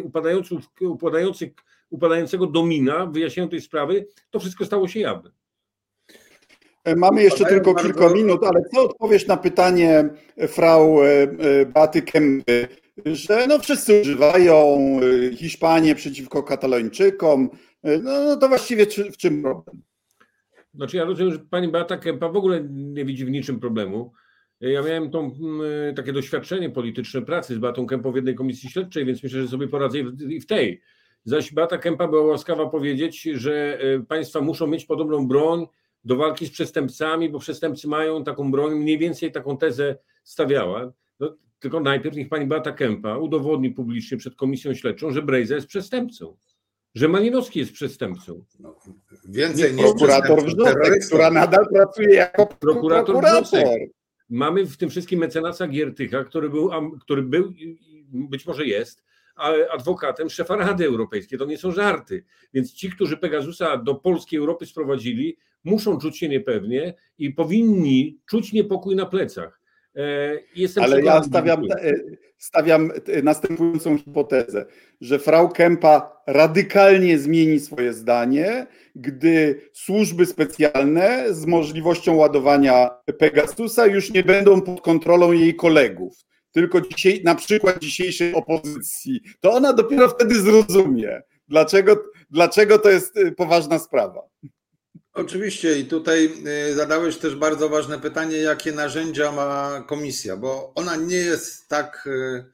upadającego 1.90 2.46
domina, 2.46 3.06
wyjaśnieniu 3.06 3.48
tej 3.48 3.60
sprawy, 3.60 4.06
to 4.30 4.40
wszystko 4.40 4.64
stało 4.64 4.88
się 4.88 5.00
jawne. 5.00 5.30
E, 6.84 6.96
mamy 6.96 7.22
jeszcze 7.22 7.44
tylko 7.44 7.74
bardzo... 7.74 7.88
kilka 7.88 8.08
minut, 8.14 8.44
ale 8.44 8.62
co 8.74 8.82
odpowiesz 8.82 9.26
na 9.26 9.36
pytanie 9.36 10.08
frau 10.48 11.02
e, 11.02 11.06
e, 11.06 11.66
Baty 11.66 12.02
Kempy, 12.02 12.68
że 13.06 13.46
no 13.46 13.58
wszyscy 13.58 14.00
używają 14.00 14.78
Hiszpanię 15.36 15.94
przeciwko 15.94 16.42
Katalończykom, 16.42 17.50
no, 17.84 18.24
no 18.24 18.36
to 18.36 18.48
właściwie 18.48 18.86
w 18.86 19.16
czym 19.16 19.42
problem? 19.42 19.82
Znaczy 20.74 20.96
ja 20.96 21.04
rozumiem, 21.04 21.32
że 21.32 21.38
pani 21.38 21.68
Beata 21.68 21.96
Kempa 21.96 22.28
w 22.28 22.36
ogóle 22.36 22.68
nie 22.70 23.04
widzi 23.04 23.24
w 23.24 23.30
niczym 23.30 23.60
problemu. 23.60 24.12
Ja 24.60 24.82
miałem 24.82 25.10
tą, 25.10 25.30
takie 25.96 26.12
doświadczenie 26.12 26.70
polityczne 26.70 27.22
pracy 27.22 27.54
z 27.54 27.58
Beatą 27.58 27.86
Kempą 27.86 28.12
w 28.12 28.16
jednej 28.16 28.34
komisji 28.34 28.70
śledczej, 28.70 29.04
więc 29.04 29.22
myślę, 29.22 29.42
że 29.42 29.48
sobie 29.48 29.68
poradzę 29.68 29.98
i 30.28 30.40
w 30.40 30.46
tej. 30.46 30.80
Zaś 31.24 31.52
Beata 31.52 31.78
Kempa 31.78 32.08
była 32.08 32.22
łaskawa 32.22 32.66
powiedzieć, 32.66 33.22
że 33.22 33.78
państwa 34.08 34.40
muszą 34.40 34.66
mieć 34.66 34.84
podobną 34.84 35.28
broń, 35.28 35.66
do 36.04 36.16
walki 36.16 36.46
z 36.46 36.50
przestępcami, 36.50 37.30
bo 37.30 37.38
przestępcy 37.38 37.88
mają 37.88 38.24
taką 38.24 38.50
broń, 38.50 38.74
mniej 38.74 38.98
więcej 38.98 39.32
taką 39.32 39.56
tezę 39.58 39.98
stawiała. 40.24 40.92
No, 41.20 41.36
tylko 41.58 41.80
najpierw 41.80 42.16
niech 42.16 42.28
pani 42.28 42.46
Beata 42.46 42.72
Kępa 42.72 43.18
udowodni 43.18 43.70
publicznie 43.70 44.16
przed 44.16 44.34
komisją 44.34 44.74
śledczą, 44.74 45.10
że 45.10 45.22
Brejza 45.22 45.54
jest 45.54 45.66
przestępcą, 45.66 46.36
że 46.94 47.08
Malinowski 47.08 47.58
jest 47.58 47.72
przestępcą. 47.72 48.44
No, 48.60 48.76
więcej 49.28 49.74
niż 49.74 49.84
prokurator 49.84 50.44
Wrzosek, 50.44 51.06
która 51.06 51.30
nadal 51.30 51.66
pracuje 51.68 52.14
jako 52.14 52.46
prokurator. 52.46 53.06
prokurator. 53.06 53.64
Mamy 54.28 54.66
w 54.66 54.76
tym 54.76 54.90
wszystkim 54.90 55.20
mecenasa 55.20 55.66
Giertycha, 55.68 56.24
który 56.24 56.50
był, 56.50 56.70
który 57.00 57.22
był 57.22 57.52
być 58.12 58.46
może 58.46 58.66
jest, 58.66 59.04
adwokatem 59.70 60.30
szefa 60.30 60.56
Rady 60.56 60.86
Europejskiej. 60.86 61.38
To 61.38 61.44
nie 61.44 61.58
są 61.58 61.72
żarty. 61.72 62.24
Więc 62.54 62.72
ci, 62.72 62.90
którzy 62.90 63.16
Pegasusa 63.16 63.76
do 63.76 63.94
polskiej 63.94 64.38
Europy 64.38 64.66
sprowadzili, 64.66 65.36
muszą 65.64 65.98
czuć 65.98 66.18
się 66.18 66.28
niepewnie 66.28 66.94
i 67.18 67.30
powinni 67.30 68.18
czuć 68.26 68.52
niepokój 68.52 68.96
na 68.96 69.06
plecach. 69.06 69.60
E, 69.96 70.38
jestem 70.56 70.84
Ale 70.84 71.02
ja 71.02 71.22
stawiam, 71.22 71.62
stawiam 72.38 72.92
następującą 73.22 73.98
hipotezę, 73.98 74.66
że 75.00 75.18
Frau 75.18 75.48
Kempa 75.48 76.22
radykalnie 76.26 77.18
zmieni 77.18 77.60
swoje 77.60 77.92
zdanie, 77.92 78.66
gdy 78.94 79.60
służby 79.72 80.26
specjalne 80.26 81.34
z 81.34 81.46
możliwością 81.46 82.14
ładowania 82.14 82.90
Pegasusa 83.18 83.86
już 83.86 84.10
nie 84.10 84.22
będą 84.22 84.60
pod 84.60 84.80
kontrolą 84.80 85.32
jej 85.32 85.54
kolegów, 85.54 86.14
tylko 86.52 86.80
dzisiaj, 86.80 87.20
na 87.24 87.34
przykład 87.34 87.78
dzisiejszej 87.78 88.34
opozycji. 88.34 89.20
To 89.40 89.52
ona 89.52 89.72
dopiero 89.72 90.08
wtedy 90.08 90.34
zrozumie, 90.34 91.22
dlaczego, 91.48 92.02
dlaczego 92.30 92.78
to 92.78 92.90
jest 92.90 93.16
e, 93.16 93.32
poważna 93.32 93.78
sprawa. 93.78 94.22
Oczywiście 95.16 95.78
i 95.78 95.84
tutaj 95.84 96.32
y, 96.70 96.74
zadałeś 96.74 97.16
też 97.16 97.36
bardzo 97.36 97.68
ważne 97.68 97.98
pytanie, 97.98 98.36
jakie 98.36 98.72
narzędzia 98.72 99.32
ma 99.32 99.84
komisja, 99.86 100.36
bo 100.36 100.72
ona 100.74 100.96
nie 100.96 101.16
jest 101.16 101.68
tak 101.68 102.06
y, 102.06 102.44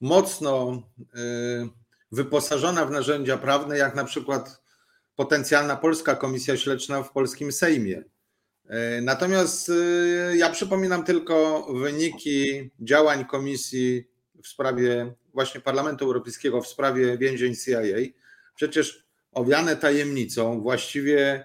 mocno 0.00 0.82
y, 1.00 1.68
wyposażona 2.12 2.86
w 2.86 2.90
narzędzia 2.90 3.36
prawne, 3.36 3.78
jak 3.78 3.94
na 3.94 4.04
przykład 4.04 4.62
potencjalna 5.16 5.76
polska 5.76 6.14
komisja 6.14 6.56
śledcza 6.56 7.02
w 7.02 7.12
polskim 7.12 7.52
Sejmie. 7.52 8.04
Natomiast 9.02 9.70
ja 10.34 10.50
przypominam 10.50 11.04
tylko 11.04 11.66
wyniki 11.74 12.70
działań 12.80 13.24
komisji 13.24 14.08
w 14.42 14.48
sprawie 14.48 15.14
właśnie 15.34 15.60
Parlamentu 15.60 16.04
Europejskiego 16.04 16.62
w 16.62 16.68
sprawie 16.68 17.18
więzień 17.18 17.54
CIA. 17.56 17.80
Przecież 18.54 19.06
owiane 19.32 19.76
tajemnicą 19.76 20.60
właściwie 20.60 21.44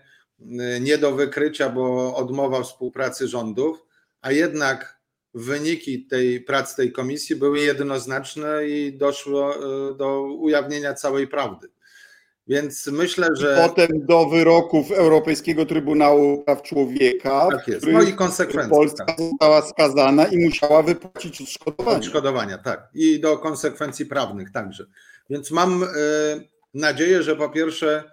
nie 0.82 0.98
do 0.98 1.12
wykrycia, 1.12 1.70
bo 1.70 2.16
odmowa 2.16 2.64
współpracy 2.64 3.28
rządów, 3.28 3.86
a 4.22 4.32
jednak 4.32 5.04
wyniki 5.34 6.06
tej 6.06 6.42
pracy 6.42 6.76
tej 6.76 6.92
komisji 6.92 7.36
były 7.36 7.60
jednoznaczne 7.60 8.68
i 8.68 8.98
doszło 8.98 9.56
e, 9.56 9.60
do 9.96 10.22
ujawnienia 10.22 10.94
całej 10.94 11.28
prawdy. 11.28 11.68
Więc 12.48 12.88
myślę, 12.88 13.28
że. 13.38 13.68
Potem 13.68 13.88
do 14.06 14.26
wyroków 14.26 14.92
Europejskiego 14.92 15.66
Trybunału 15.66 16.44
Praw 16.44 16.62
Człowieka. 16.62 17.48
Tak 17.52 17.68
jest. 17.68 17.86
No 17.88 18.02
i 18.02 18.14
konsekwencje. 18.14 18.70
Polska 18.70 19.06
tak. 19.06 19.18
została 19.20 19.62
skazana 19.62 20.26
i 20.26 20.38
musiała 20.38 20.84
wypłacić 20.84 21.42
odszkodowania. 21.42 21.98
Odszkodowania, 21.98 22.58
tak. 22.58 22.90
I 22.94 23.20
do 23.20 23.38
konsekwencji 23.38 24.06
prawnych 24.06 24.52
także. 24.52 24.86
Więc 25.30 25.52
mam 25.52 25.84
e, 25.84 25.88
nadzieję, 26.74 27.24
że 27.24 27.36
po 27.36 27.50
pierwsze 27.50 28.04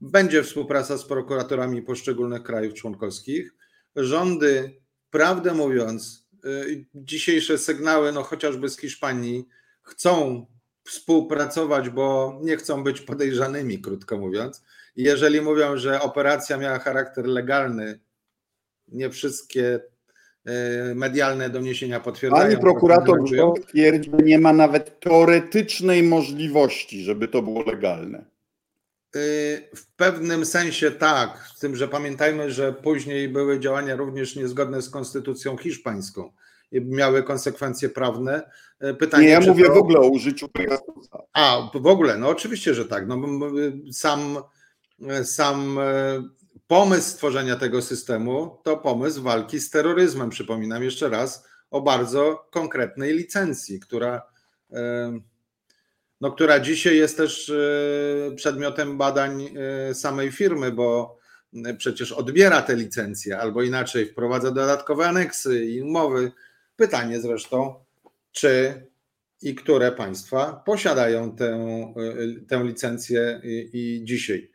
będzie 0.00 0.42
współpraca 0.42 0.98
z 0.98 1.04
prokuratorami 1.04 1.82
poszczególnych 1.82 2.42
krajów 2.42 2.74
członkowskich. 2.74 3.54
Rządy, 3.96 4.80
prawdę 5.10 5.54
mówiąc, 5.54 6.28
y, 6.44 6.86
dzisiejsze 6.94 7.58
sygnały, 7.58 8.12
no 8.12 8.22
chociażby 8.22 8.68
z 8.68 8.78
Hiszpanii, 8.78 9.48
chcą 9.82 10.46
współpracować, 10.84 11.90
bo 11.90 12.38
nie 12.42 12.56
chcą 12.56 12.84
być 12.84 13.00
podejrzanymi, 13.00 13.80
krótko 13.80 14.18
mówiąc. 14.18 14.62
Jeżeli 14.96 15.40
mówią, 15.40 15.76
że 15.76 16.00
operacja 16.00 16.56
miała 16.56 16.78
charakter 16.78 17.26
legalny, 17.26 18.00
nie 18.88 19.10
wszystkie 19.10 19.80
y, 20.90 20.94
medialne 20.94 21.50
doniesienia 21.50 22.00
potwierdzają. 22.00 22.50
Pani 22.50 22.60
prokurator 22.60 23.18
twierdzi, 23.68 24.10
że 24.10 24.24
nie 24.24 24.38
ma 24.38 24.52
nawet 24.52 25.00
teoretycznej 25.00 26.02
możliwości, 26.02 27.02
żeby 27.02 27.28
to 27.28 27.42
było 27.42 27.62
legalne. 27.62 28.24
Y, 29.16 29.68
w 29.76 29.86
pewnym 29.96 30.46
sensie 30.46 30.90
tak, 30.90 31.50
z 31.56 31.58
tym, 31.58 31.76
że 31.76 31.88
pamiętajmy, 31.88 32.50
że 32.50 32.72
później 32.72 33.28
były 33.28 33.60
działania 33.60 33.96
również 33.96 34.36
niezgodne 34.36 34.82
z 34.82 34.90
konstytucją 34.90 35.56
hiszpańską 35.56 36.32
i 36.72 36.80
miały 36.80 37.22
konsekwencje 37.22 37.88
prawne. 37.88 38.50
Y, 38.84 38.94
pytanie, 38.94 39.26
Nie, 39.26 39.32
ja 39.32 39.40
mówię 39.40 39.64
to... 39.64 39.74
w 39.74 39.76
ogóle 39.76 40.00
o 40.00 40.08
użyciu 40.08 40.48
Pegasusa. 40.48 41.18
A, 41.32 41.70
w 41.74 41.86
ogóle, 41.86 42.16
no 42.16 42.28
oczywiście, 42.28 42.74
że 42.74 42.84
tak. 42.84 43.06
No, 43.06 43.18
sam, 43.92 44.38
sam 45.24 45.78
e, 45.78 46.22
pomysł 46.66 47.10
stworzenia 47.10 47.56
tego 47.56 47.82
systemu 47.82 48.58
to 48.62 48.76
pomysł 48.76 49.22
walki 49.22 49.60
z 49.60 49.70
terroryzmem. 49.70 50.30
Przypominam 50.30 50.82
jeszcze 50.82 51.08
raz 51.08 51.48
o 51.70 51.82
bardzo 51.82 52.48
konkretnej 52.50 53.14
licencji, 53.14 53.80
która 53.80 54.22
e, 54.72 55.20
no, 56.20 56.32
która 56.32 56.60
dzisiaj 56.60 56.96
jest 56.96 57.16
też 57.16 57.52
przedmiotem 58.36 58.98
badań 58.98 59.54
samej 59.94 60.32
firmy, 60.32 60.72
bo 60.72 61.18
przecież 61.78 62.12
odbiera 62.12 62.62
te 62.62 62.76
licencje, 62.76 63.38
albo 63.38 63.62
inaczej 63.62 64.06
wprowadza 64.06 64.50
dodatkowe 64.50 65.08
aneksy 65.08 65.64
i 65.64 65.82
umowy. 65.82 66.32
Pytanie 66.76 67.20
zresztą, 67.20 67.74
czy 68.32 68.82
i 69.42 69.54
które 69.54 69.92
państwa 69.92 70.62
posiadają 70.66 71.36
tę, 71.36 71.94
tę 72.48 72.64
licencję 72.64 73.40
i, 73.44 73.70
i 73.72 74.04
dzisiaj. 74.04 74.50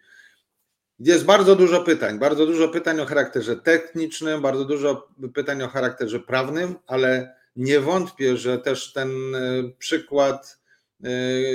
Jest 0.99 1.25
bardzo 1.25 1.55
dużo 1.55 1.81
pytań, 1.81 2.19
bardzo 2.19 2.45
dużo 2.45 2.69
pytań 2.69 2.99
o 2.99 3.05
charakterze 3.05 3.55
technicznym, 3.55 4.41
bardzo 4.41 4.65
dużo 4.65 5.07
pytań 5.33 5.63
o 5.63 5.67
charakterze 5.67 6.19
prawnym, 6.19 6.75
ale 6.87 7.35
nie 7.55 7.79
wątpię, 7.79 8.37
że 8.37 8.57
też 8.57 8.93
ten 8.93 9.35
e, 9.35 9.39
przykład, 9.79 10.45
e, 10.45 10.64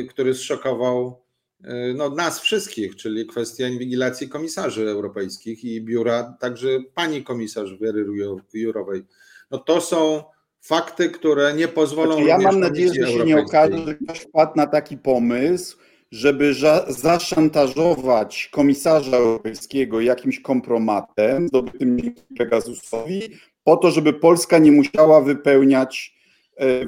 który 0.08 0.34
zszokował 0.34 1.22
e, 1.64 1.94
no, 1.94 2.10
nas 2.10 2.40
wszystkich, 2.40 2.96
czyli 2.96 3.26
kwestia 3.26 3.68
inwigilacji 3.68 4.28
komisarzy 4.28 4.88
europejskich 4.88 5.64
i 5.64 5.80
biura, 5.80 6.36
także 6.40 6.68
pani 6.94 7.24
komisarz 7.24 7.74
Wiery 7.80 8.06
Jurowej. 8.54 9.02
No 9.50 9.58
to 9.58 9.80
są 9.80 10.22
fakty, 10.60 11.10
które 11.10 11.54
nie 11.54 11.68
pozwolą. 11.68 12.12
Znaczy, 12.12 12.28
ja 12.28 12.38
mam 12.38 12.60
nadzieję, 12.60 13.06
że 13.06 13.12
się 13.12 13.24
nie 13.24 13.38
okaże, 13.38 13.78
że 13.86 13.94
ktoś 13.94 14.20
wpadł 14.20 14.52
na 14.56 14.66
taki 14.66 14.98
pomysł, 14.98 15.76
żeby 16.10 16.54
zaszantażować 16.88 18.48
komisarza 18.52 19.16
europejskiego 19.16 20.00
jakimś 20.00 20.40
kompromatem 20.40 21.48
zdobytym 21.48 22.14
Pegasusowi, 22.38 23.22
po 23.64 23.76
to, 23.76 23.90
żeby 23.90 24.12
Polska 24.12 24.58
nie 24.58 24.72
musiała 24.72 25.20
wypełniać 25.20 26.19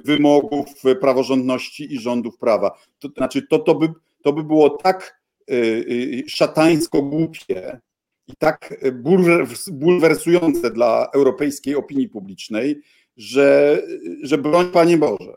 wymogów 0.05 0.69
praworządności 1.01 1.95
i 1.95 2.01
rządów 2.01 2.39
prawa. 2.39 2.79
To 2.99 3.09
znaczy, 3.09 3.43
to, 3.43 3.59
to, 3.59 3.75
by, 3.75 3.89
to 4.23 4.33
by 4.33 4.45
było 4.45 4.71
tak 4.71 5.23
e, 5.51 5.55
e, 5.55 5.83
szatańsko 6.29 7.03
głupie 7.03 7.81
i 8.29 8.33
tak 8.39 8.75
bulwersujące 9.73 10.71
dla 10.71 11.09
europejskiej 11.15 11.75
opinii 11.75 12.09
publicznej, 12.09 12.81
że, 13.17 13.83
że 14.23 14.39
broń 14.39 14.71
Panie 14.73 14.99
Boże. 14.99 15.35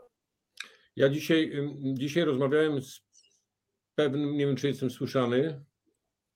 Ja 0.96 1.08
dzisiaj, 1.08 1.52
dzisiaj 1.80 2.24
rozmawiałem 2.24 2.82
z 2.82 3.00
pewnym, 3.94 4.36
nie 4.36 4.46
wiem 4.46 4.56
czy 4.56 4.68
jestem 4.68 4.90
słyszany. 4.90 5.60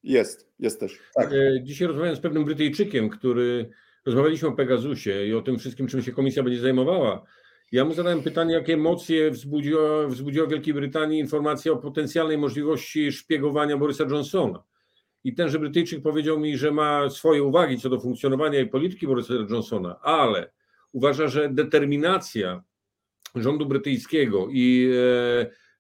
Jest, 0.03 0.49
jesteś. 0.59 0.99
Tak. 1.15 1.33
E, 1.33 1.63
dzisiaj 1.63 1.89
rozmawiałem 1.89 2.17
z 2.17 2.21
pewnym 2.21 2.45
Brytyjczykiem, 2.45 3.09
który 3.09 3.71
rozmawialiśmy 4.07 4.49
o 4.49 4.53
Pegasusie 4.53 5.27
i 5.27 5.35
o 5.35 5.43
tym 5.43 5.59
wszystkim, 5.59 5.87
czym 5.87 6.03
się 6.03 6.13
komisja 6.13 6.43
będzie 6.43 6.61
zajmowała. 6.61 7.27
Ja 7.73 7.85
mu 7.85 7.95
zadałem 7.95 8.23
pytanie, 8.23 8.55
jakie 8.55 8.75
emocje 8.75 9.31
wzbudziła, 9.31 10.07
wzbudziła 10.07 10.47
w 10.47 10.51
Wielkiej 10.51 10.75
Brytanii 10.75 11.19
informacja 11.19 11.73
o 11.73 11.77
potencjalnej 11.77 12.39
możliwości 12.39 13.13
szpiegowania 13.13 13.77
Borysa 13.77 14.05
Johnsona. 14.05 14.63
I 15.25 15.35
tenże 15.35 15.59
Brytyjczyk 15.59 16.03
powiedział 16.03 16.41
mi, 16.41 16.59
że 16.59 16.71
ma 16.71 17.11
swoje 17.11 17.43
uwagi 17.43 17.79
co 17.79 17.89
do 17.89 18.01
funkcjonowania 18.01 18.61
i 18.61 18.67
polityki 18.67 19.07
Borysa 19.07 19.35
Johnsona, 19.35 20.01
ale 20.01 20.53
uważa, 20.93 21.29
że 21.29 21.49
determinacja 21.49 22.63
rządu 23.35 23.67
brytyjskiego 23.67 24.49
i 24.51 24.91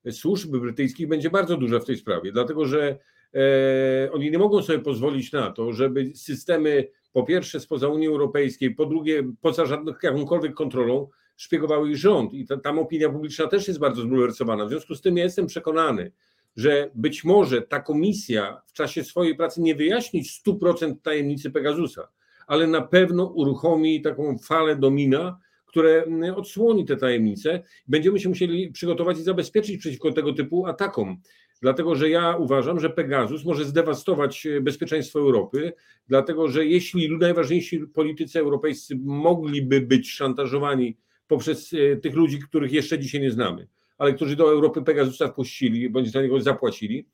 e, 0.04 0.12
służb 0.12 0.56
brytyjskich 0.56 1.08
będzie 1.08 1.30
bardzo 1.30 1.56
duża 1.56 1.80
w 1.80 1.84
tej 1.84 1.96
sprawie, 1.96 2.32
dlatego 2.32 2.66
że 2.66 2.98
e, 3.34 4.12
oni 4.12 4.30
nie 4.30 4.38
mogą 4.38 4.62
sobie 4.62 4.78
pozwolić 4.78 5.32
na 5.32 5.50
to, 5.50 5.72
żeby 5.72 6.12
systemy 6.14 6.88
po 7.12 7.22
pierwsze 7.22 7.60
spoza 7.60 7.88
Unii 7.88 8.08
Europejskiej, 8.08 8.74
po 8.74 8.86
drugie 8.86 9.32
poza 9.40 9.66
żadną, 9.66 9.92
jakąkolwiek 10.02 10.54
kontrolą 10.54 11.08
szpiegowały 11.40 11.90
ich 11.90 11.96
rząd 11.96 12.34
i 12.34 12.46
ta, 12.46 12.56
tam 12.56 12.78
opinia 12.78 13.08
publiczna 13.08 13.46
też 13.46 13.68
jest 13.68 13.80
bardzo 13.80 14.02
zbulwersowana. 14.02 14.66
W 14.66 14.68
związku 14.68 14.94
z 14.94 15.00
tym 15.00 15.16
ja 15.16 15.24
jestem 15.24 15.46
przekonany, 15.46 16.12
że 16.56 16.90
być 16.94 17.24
może 17.24 17.62
ta 17.62 17.80
komisja 17.80 18.62
w 18.66 18.72
czasie 18.72 19.04
swojej 19.04 19.36
pracy 19.36 19.60
nie 19.60 19.74
wyjaśni 19.74 20.22
100% 20.46 20.94
tajemnicy 21.02 21.50
Pegasusa, 21.50 22.08
ale 22.46 22.66
na 22.66 22.82
pewno 22.82 23.24
uruchomi 23.24 24.02
taką 24.02 24.38
falę 24.38 24.76
domina, 24.76 25.38
które 25.66 26.02
mm, 26.02 26.34
odsłoni 26.34 26.84
te 26.84 26.96
tajemnice. 26.96 27.62
Będziemy 27.88 28.20
się 28.20 28.28
musieli 28.28 28.72
przygotować 28.72 29.18
i 29.18 29.22
zabezpieczyć 29.22 29.76
przeciwko 29.76 30.12
tego 30.12 30.32
typu 30.32 30.66
atakom. 30.66 31.20
Dlatego, 31.62 31.94
że 31.94 32.10
ja 32.10 32.36
uważam, 32.36 32.80
że 32.80 32.90
Pegasus 32.90 33.44
może 33.44 33.64
zdewastować 33.64 34.46
e, 34.46 34.60
bezpieczeństwo 34.60 35.18
Europy, 35.18 35.72
dlatego, 36.08 36.48
że 36.48 36.66
jeśli 36.66 37.18
najważniejsi 37.18 37.78
politycy 37.78 38.38
europejscy 38.38 38.98
mogliby 39.02 39.80
być 39.80 40.10
szantażowani 40.10 40.96
poprzez 41.30 41.72
e, 41.72 41.96
tych 41.96 42.14
ludzi, 42.14 42.38
których 42.38 42.72
jeszcze 42.72 42.98
dzisiaj 42.98 43.20
nie 43.20 43.30
znamy, 43.30 43.68
ale 43.98 44.14
którzy 44.14 44.36
do 44.36 44.50
Europy 44.50 44.82
Pegasusa 44.82 45.28
wpuścili, 45.28 45.90
bądź 45.90 46.12
za 46.12 46.22
niego 46.22 46.40
zapłacili, 46.40 47.08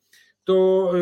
to, 0.44 0.92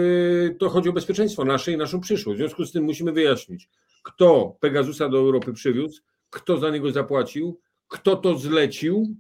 e, 0.46 0.55
to 0.55 0.68
chodzi 0.68 0.88
o 0.88 0.92
bezpieczeństwo 0.92 1.44
nasze 1.44 1.72
i 1.72 1.77
naszą 1.77 2.00
przyszłość. 2.00 2.37
W 2.37 2.40
związku 2.40 2.64
z 2.64 2.72
tym 2.72 2.85
musimy 2.85 3.12
wyjaśnić, 3.12 3.68
kto 4.03 4.57
Pegasusa 4.61 5.09
do 5.09 5.18
Europy 5.18 5.53
przywiózł, 5.53 6.03
kto 6.31 6.59
za 6.59 6.70
niego 6.70 6.92
zapłacił, 6.92 7.61
kto 7.88 8.16
to 8.16 8.38
zlecił, 8.38 9.16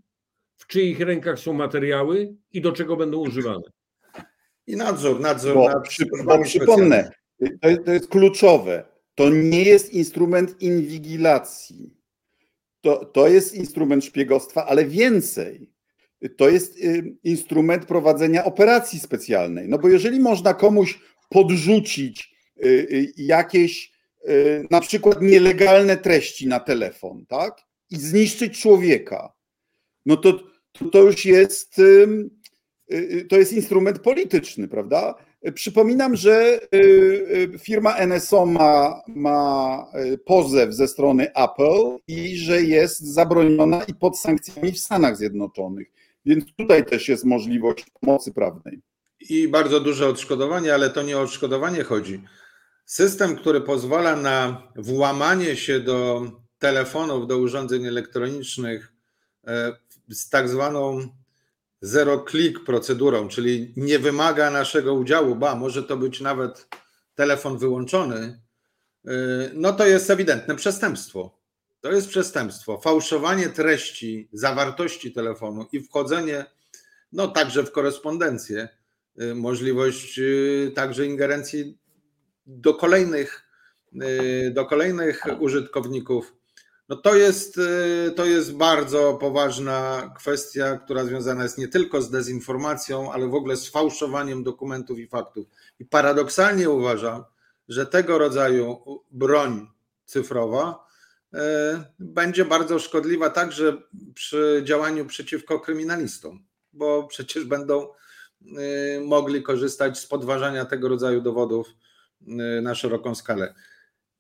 w 0.56 0.66
czyich 0.66 1.00
rękach 1.00 1.38
są 1.38 1.52
materiały 1.52 2.34
i 2.52 2.60
do 2.60 2.72
czego 2.72 2.96
będą 2.96 3.18
używane. 3.18 3.70
I 4.66 4.76
nadzór, 4.76 5.20
nadzór 5.20 5.54
bo, 5.54 5.68
nad 5.68 5.88
przy, 5.88 6.06
bo 6.24 6.42
przypomnę, 6.42 7.10
to 7.60 7.68
jest, 7.68 7.84
to 7.84 7.92
jest 7.92 8.08
kluczowe. 8.08 8.84
To 9.14 9.30
nie 9.30 9.62
jest 9.62 9.92
instrument 9.92 10.62
inwigilacji. 10.62 12.03
To, 12.84 13.04
to 13.04 13.28
jest 13.28 13.54
instrument 13.54 14.04
szpiegostwa, 14.04 14.66
ale 14.66 14.84
więcej. 14.84 15.70
To 16.36 16.48
jest 16.48 16.76
y, 16.76 17.16
instrument 17.24 17.86
prowadzenia 17.86 18.44
operacji 18.44 19.00
specjalnej. 19.00 19.68
No 19.68 19.78
bo 19.78 19.88
jeżeli 19.88 20.20
można 20.20 20.54
komuś 20.54 21.00
podrzucić 21.28 22.34
y, 22.64 22.68
y, 22.68 23.12
jakieś 23.16 23.94
na 24.70 24.80
przykład 24.80 25.22
nielegalne 25.22 25.96
treści 25.96 26.48
na 26.48 26.60
telefon, 26.60 27.26
tak? 27.28 27.62
I 27.90 27.96
zniszczyć 27.96 28.60
człowieka, 28.60 29.32
no 30.06 30.16
to, 30.16 30.32
to, 30.72 30.84
to 30.84 31.02
już 31.02 31.24
jest 31.24 31.80
to 33.28 33.36
jest 33.36 33.52
instrument 33.52 33.98
polityczny, 33.98 34.68
prawda? 34.68 35.14
Przypominam, 35.54 36.16
że 36.16 36.60
firma 37.58 38.06
NSO 38.06 38.46
ma, 38.46 39.02
ma 39.08 39.86
pozew 40.24 40.74
ze 40.74 40.88
strony 40.88 41.34
Apple 41.34 41.98
i 42.08 42.36
że 42.36 42.62
jest 42.62 43.00
zabroniona 43.00 43.84
i 43.84 43.94
pod 43.94 44.18
sankcjami 44.18 44.72
w 44.72 44.78
Stanach 44.78 45.16
Zjednoczonych. 45.16 45.88
Więc 46.26 46.44
tutaj 46.56 46.86
też 46.86 47.08
jest 47.08 47.24
możliwość 47.24 47.86
pomocy 48.00 48.32
prawnej. 48.32 48.80
I 49.30 49.48
bardzo 49.48 49.80
duże 49.80 50.08
odszkodowanie, 50.08 50.74
ale 50.74 50.90
to 50.90 51.02
nie 51.02 51.18
o 51.18 51.20
odszkodowanie 51.20 51.82
chodzi. 51.82 52.22
System, 52.86 53.36
który 53.36 53.60
pozwala 53.60 54.16
na 54.16 54.62
włamanie 54.76 55.56
się 55.56 55.80
do 55.80 56.22
telefonów, 56.58 57.26
do 57.26 57.38
urządzeń 57.38 57.86
elektronicznych 57.86 58.92
z 60.08 60.28
tak 60.30 60.48
zwaną 60.48 61.08
zero-click 61.84 62.64
procedurą, 62.64 63.28
czyli 63.28 63.72
nie 63.76 63.98
wymaga 63.98 64.50
naszego 64.50 64.94
udziału, 64.94 65.36
ba, 65.36 65.54
może 65.54 65.82
to 65.82 65.96
być 65.96 66.20
nawet 66.20 66.68
telefon 67.14 67.58
wyłączony, 67.58 68.40
e, 69.06 69.10
no 69.54 69.72
to 69.72 69.86
jest 69.86 70.10
ewidentne 70.10 70.56
przestępstwo. 70.56 71.38
To 71.80 71.92
jest 71.92 72.08
przestępstwo. 72.08 72.80
Fałszowanie 72.80 73.48
treści, 73.48 74.28
zawartości 74.32 75.12
telefonu 75.12 75.66
i 75.72 75.80
wchodzenie, 75.80 76.44
no 77.12 77.28
także 77.28 77.62
w 77.62 77.72
korespondencję, 77.72 78.68
e, 79.18 79.34
możliwość 79.34 80.20
także 80.74 81.06
ingerencji 81.06 81.78
do 82.46 82.74
kolejnych, 82.74 83.48
y, 84.02 84.50
do 84.50 84.66
kolejnych 84.66 85.24
użytkowników. 85.40 86.34
No 86.88 86.96
to 86.96 87.14
jest, 87.14 87.58
y, 87.58 88.12
to 88.16 88.24
jest 88.24 88.56
bardzo 88.56 89.14
poważna 89.14 90.10
kwestia, 90.16 90.76
która 90.76 91.04
związana 91.04 91.42
jest 91.42 91.58
nie 91.58 91.68
tylko 91.68 92.02
z 92.02 92.10
dezinformacją, 92.10 93.12
ale 93.12 93.28
w 93.28 93.34
ogóle 93.34 93.56
z 93.56 93.70
fałszowaniem 93.70 94.44
dokumentów 94.44 94.98
i 94.98 95.08
faktów. 95.08 95.46
I 95.78 95.84
paradoksalnie 95.84 96.70
uważam, 96.70 97.24
że 97.68 97.86
tego 97.86 98.18
rodzaju 98.18 98.78
broń 99.10 99.68
cyfrowa 100.04 100.86
y, 101.34 101.38
będzie 101.98 102.44
bardzo 102.44 102.78
szkodliwa 102.78 103.30
także 103.30 103.76
przy 104.14 104.62
działaniu 104.64 105.06
przeciwko 105.06 105.60
kryminalistom, 105.60 106.44
bo 106.72 107.06
przecież 107.06 107.44
będą 107.44 107.88
mogli 109.04 109.42
korzystać 109.42 109.98
z 109.98 110.06
podważania 110.06 110.64
tego 110.64 110.88
rodzaju 110.88 111.20
dowodów 111.20 111.66
Y, 112.28 112.62
na 112.62 112.74
szeroką 112.74 113.14
skalę. 113.14 113.54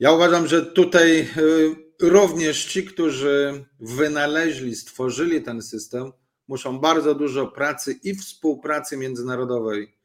Ja 0.00 0.12
uważam, 0.12 0.46
że 0.46 0.66
tutaj 0.66 1.20
y, 1.20 1.76
również 2.00 2.64
ci, 2.64 2.84
którzy 2.84 3.64
wynaleźli, 3.80 4.74
stworzyli 4.74 5.42
ten 5.42 5.62
system, 5.62 6.12
muszą 6.48 6.78
bardzo 6.78 7.14
dużo 7.14 7.46
pracy 7.46 7.98
i 8.02 8.14
współpracy 8.14 8.96
międzynarodowej 8.96 9.96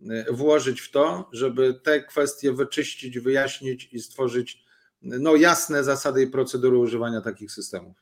y, 0.00 0.32
włożyć 0.32 0.80
w 0.80 0.90
to, 0.90 1.28
żeby 1.32 1.80
te 1.84 2.02
kwestie 2.02 2.52
wyczyścić, 2.52 3.18
wyjaśnić 3.18 3.88
i 3.92 4.00
stworzyć 4.00 4.66
no, 5.02 5.36
jasne 5.36 5.84
zasady 5.84 6.22
i 6.22 6.26
procedury 6.26 6.78
używania 6.78 7.20
takich 7.20 7.52
systemów. 7.52 7.96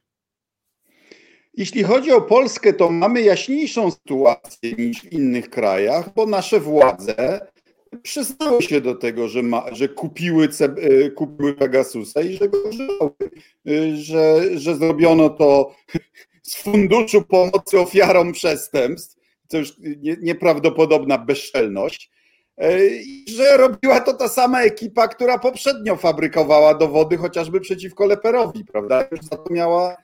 Jeśli 1.55 1.83
chodzi 1.83 2.13
o 2.13 2.21
Polskę, 2.21 2.73
to 2.73 2.91
mamy 2.91 3.23
jaśniejszą 3.23 3.91
sytuację 3.91 4.73
niż 4.73 5.01
w 5.01 5.13
innych 5.13 5.51
krajach, 5.51 6.15
bo 6.15 6.27
nasze 6.27 6.61
władze 6.61 7.47
przyznały 8.03 8.63
się 8.63 8.81
do 8.81 8.95
tego, 8.95 9.29
że, 9.29 9.43
ma, 9.43 9.65
że 9.73 9.89
kupiły, 9.89 10.49
e, 10.61 11.11
kupiły 11.11 11.55
Pegasusa 11.55 12.21
i 12.21 12.37
że 12.37 12.49
go 12.49 12.59
używały, 12.69 13.11
e, 13.69 13.97
że, 13.97 14.59
że 14.59 14.77
zrobiono 14.77 15.31
to 15.31 15.75
z 16.43 16.57
funduszu 16.57 17.23
pomocy 17.23 17.81
ofiarom 17.81 18.33
przestępstw, 18.33 19.17
to 19.49 19.59
już 19.59 19.73
nie, 19.79 20.17
nieprawdopodobna 20.23 21.19
bezczelność, 21.19 22.11
e, 22.57 22.87
i 22.87 23.25
że 23.29 23.57
robiła 23.57 24.01
to 24.01 24.15
ta 24.15 24.29
sama 24.29 24.63
ekipa, 24.63 25.09
która 25.09 25.39
poprzednio 25.39 25.97
fabrykowała 25.97 26.75
dowody 26.75 27.17
chociażby 27.17 27.61
przeciwko 27.61 28.07
Leperowi, 28.07 28.65
prawda? 28.65 29.09
Już 29.11 29.21
za 29.21 29.37
to 29.37 29.53
miała, 29.53 29.97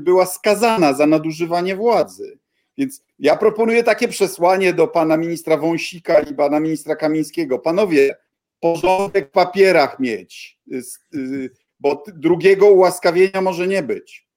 była 0.00 0.26
skazana 0.26 0.92
za 0.92 1.06
nadużywanie 1.06 1.76
władzy. 1.76 2.41
Więc 2.78 3.04
ja 3.18 3.36
proponuję 3.36 3.82
takie 3.82 4.08
przesłanie 4.08 4.72
do 4.74 4.88
pana 4.88 5.16
ministra 5.16 5.56
Wąsika 5.56 6.20
i 6.20 6.34
pana 6.34 6.60
ministra 6.60 6.96
Kamińskiego. 6.96 7.58
Panowie, 7.58 8.16
porządek 8.60 9.28
w 9.28 9.30
papierach 9.30 10.00
mieć, 10.00 10.58
y, 11.14 11.50
bo 11.80 12.04
drugiego 12.06 12.70
ułaskawienia 12.70 13.40
może 13.40 13.66
nie 13.66 13.82
być. 13.82 14.28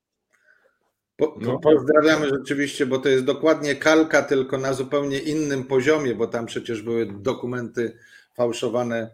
Po, 1.17 1.37
no. 1.41 1.59
Pozdrawiamy 1.59 2.29
rzeczywiście, 2.29 2.85
bo 2.85 2.99
to 2.99 3.09
jest 3.09 3.25
dokładnie 3.25 3.75
kalka, 3.75 4.21
tylko 4.23 4.57
na 4.57 4.73
zupełnie 4.73 5.19
innym 5.19 5.63
poziomie, 5.63 6.15
bo 6.15 6.27
tam 6.27 6.45
przecież 6.45 6.81
były 6.81 7.05
dokumenty 7.05 7.97
fałszowane 8.33 9.09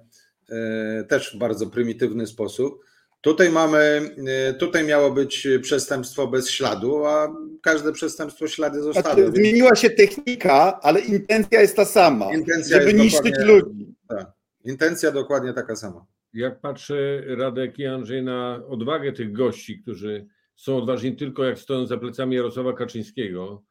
e, 0.49 1.03
też 1.03 1.35
w 1.35 1.37
bardzo 1.37 1.67
prymitywny 1.67 2.27
sposób. 2.27 2.83
Tutaj 3.21 3.49
mamy, 3.49 4.15
e, 4.27 4.53
tutaj 4.53 4.83
miało 4.83 5.11
być 5.11 5.47
przestępstwo 5.61 6.27
bez 6.27 6.49
śladu, 6.49 7.05
a 7.05 7.35
każde 7.61 7.91
przestępstwo 7.91 8.47
ślady 8.47 8.81
zostały. 8.81 9.23
Znaczy, 9.23 9.31
zmieniła 9.35 9.75
się 9.75 9.89
technika, 9.89 10.79
ale 10.81 10.99
intencja 10.99 11.61
jest 11.61 11.75
ta 11.75 11.85
sama, 11.85 12.33
intencja 12.33 12.79
żeby 12.79 12.93
niszczyć 12.93 13.35
ludzi. 13.39 13.95
Tak. 14.07 14.31
Intencja 14.65 15.11
dokładnie 15.11 15.53
taka 15.53 15.75
sama. 15.75 16.05
Jak 16.33 16.59
patrzę, 16.59 17.21
Radek 17.35 17.79
i 17.79 17.85
Andrzej, 17.85 18.23
na 18.23 18.61
odwagę 18.69 19.13
tych 19.13 19.31
gości, 19.31 19.79
którzy 19.79 20.27
są 20.55 20.77
odważni 20.77 21.15
tylko 21.15 21.43
jak 21.43 21.59
stoją 21.59 21.85
za 21.85 21.97
plecami 21.97 22.35
Jarosława 22.35 22.73
Kaczyńskiego, 22.73 23.63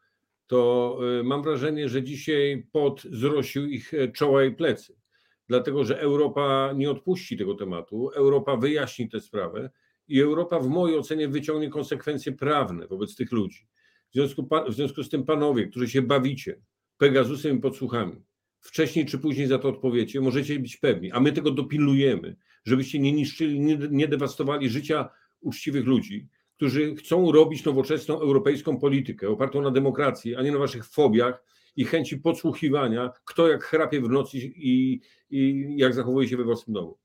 to 0.46 0.98
e, 1.20 1.22
mam 1.22 1.42
wrażenie, 1.42 1.88
że 1.88 2.02
dzisiaj 2.02 2.66
pot 2.72 3.02
zrosił 3.12 3.66
ich 3.66 3.94
e, 3.94 4.08
czoła 4.08 4.44
i 4.44 4.50
plecy 4.50 4.99
dlatego 5.50 5.84
że 5.84 6.00
Europa 6.00 6.72
nie 6.76 6.90
odpuści 6.90 7.36
tego 7.36 7.54
tematu, 7.54 8.10
Europa 8.14 8.56
wyjaśni 8.56 9.08
tę 9.08 9.20
sprawę 9.20 9.70
i 10.08 10.20
Europa 10.20 10.60
w 10.60 10.68
mojej 10.68 10.98
ocenie 10.98 11.28
wyciągnie 11.28 11.70
konsekwencje 11.70 12.32
prawne 12.32 12.86
wobec 12.86 13.16
tych 13.16 13.32
ludzi. 13.32 13.66
W 14.10 14.14
związku, 14.14 14.48
w 14.68 14.74
związku 14.74 15.02
z 15.02 15.08
tym, 15.08 15.24
panowie, 15.24 15.66
którzy 15.66 15.88
się 15.88 16.02
bawicie 16.02 16.60
Pegasusem 16.98 17.58
i 17.58 17.60
podsłuchami, 17.60 18.22
wcześniej 18.60 19.06
czy 19.06 19.18
później 19.18 19.46
za 19.46 19.58
to 19.58 19.68
odpowiecie, 19.68 20.20
możecie 20.20 20.58
być 20.58 20.76
pewni, 20.76 21.12
a 21.12 21.20
my 21.20 21.32
tego 21.32 21.50
dopilnujemy, 21.50 22.36
żebyście 22.64 22.98
nie 22.98 23.12
niszczyli, 23.12 23.60
nie, 23.60 23.78
nie 23.90 24.08
dewastowali 24.08 24.68
życia 24.68 25.08
uczciwych 25.40 25.86
ludzi, 25.86 26.28
którzy 26.56 26.94
chcą 26.94 27.32
robić 27.32 27.64
nowoczesną 27.64 28.20
europejską 28.20 28.78
politykę 28.78 29.28
opartą 29.28 29.62
na 29.62 29.70
demokracji, 29.70 30.36
a 30.36 30.42
nie 30.42 30.52
na 30.52 30.58
waszych 30.58 30.84
fobiach 30.86 31.44
i 31.76 31.84
chęci 31.84 32.16
podsłuchiwania, 32.16 33.12
kto 33.24 33.48
jak 33.48 33.64
chrapie 33.64 34.00
w 34.00 34.08
nocy 34.08 34.38
i, 34.38 35.00
i 35.30 35.74
jak 35.76 35.94
zachowuje 35.94 36.28
się 36.28 36.36
we 36.36 36.44
własnym 36.44 36.74
domu. 36.74 36.98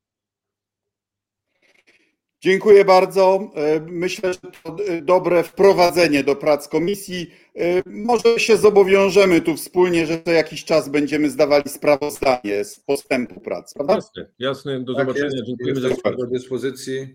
Dziękuję 2.40 2.84
bardzo. 2.84 3.50
E, 3.54 3.80
myślę, 3.80 4.32
że 4.32 4.50
to 4.62 4.76
dobre 5.02 5.42
wprowadzenie 5.42 6.24
do 6.24 6.36
prac 6.36 6.68
komisji. 6.68 7.30
E, 7.56 7.82
może 7.86 8.38
się 8.38 8.56
zobowiążemy 8.56 9.40
tu 9.40 9.54
wspólnie, 9.54 10.06
że 10.06 10.22
co 10.22 10.30
jakiś 10.30 10.64
czas 10.64 10.88
będziemy 10.88 11.30
zdawali 11.30 11.68
sprawozdanie 11.68 12.64
z 12.64 12.80
postępu 12.80 13.40
prac, 13.40 13.74
prawda? 13.74 13.94
Jasne, 13.94 14.26
jasne. 14.38 14.80
Do 14.80 14.94
tak 14.94 15.06
zobaczenia. 15.06 15.30
Jest, 15.36 15.46
Dziękujemy 15.46 15.80
za 15.80 15.88
do 16.10 16.26
dyspozycji. 16.26 17.14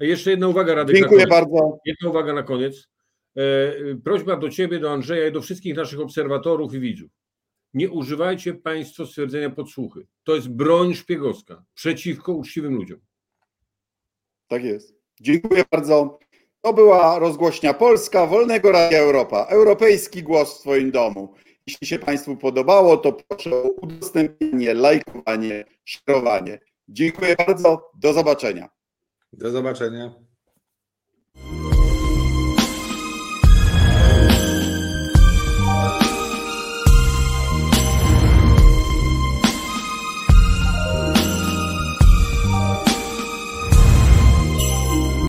Jeszcze 0.00 0.30
jedna 0.30 0.48
uwaga, 0.48 0.74
Radek. 0.74 0.96
Dziękuję 0.96 1.26
bardzo. 1.26 1.78
Jedna 1.86 2.10
uwaga 2.10 2.32
na 2.32 2.42
koniec. 2.42 2.91
E, 3.36 3.42
prośba 4.04 4.36
do 4.36 4.48
Ciebie, 4.48 4.80
do 4.80 4.92
Andrzeja 4.92 5.28
i 5.28 5.32
do 5.32 5.42
wszystkich 5.42 5.76
naszych 5.76 6.00
obserwatorów 6.00 6.74
i 6.74 6.80
widzów. 6.80 7.10
Nie 7.74 7.90
używajcie 7.90 8.54
Państwo 8.54 9.06
stwierdzenia 9.06 9.50
podsłuchy. 9.50 10.06
To 10.24 10.34
jest 10.34 10.48
broń 10.48 10.94
szpiegowska 10.94 11.64
przeciwko 11.74 12.32
uczciwym 12.32 12.74
ludziom. 12.74 13.00
Tak 14.48 14.64
jest. 14.64 14.94
Dziękuję 15.20 15.64
bardzo. 15.70 16.18
To 16.60 16.72
była 16.72 17.18
rozgłośnia 17.18 17.74
Polska, 17.74 18.26
Wolnego 18.26 18.72
Radia 18.72 18.98
Europa. 18.98 19.46
Europejski 19.50 20.22
głos 20.22 20.58
w 20.58 20.60
Twoim 20.60 20.90
domu. 20.90 21.34
Jeśli 21.66 21.86
się 21.86 21.98
Państwu 21.98 22.36
podobało, 22.36 22.96
to 22.96 23.12
proszę 23.12 23.56
o 23.56 23.62
udostępnienie, 23.62 24.74
lajkowanie, 24.74 25.64
szerowanie. 25.84 26.58
Dziękuję 26.88 27.36
bardzo. 27.46 27.90
Do 27.94 28.12
zobaczenia. 28.12 28.68
Do 29.32 29.50
zobaczenia. 29.50 30.14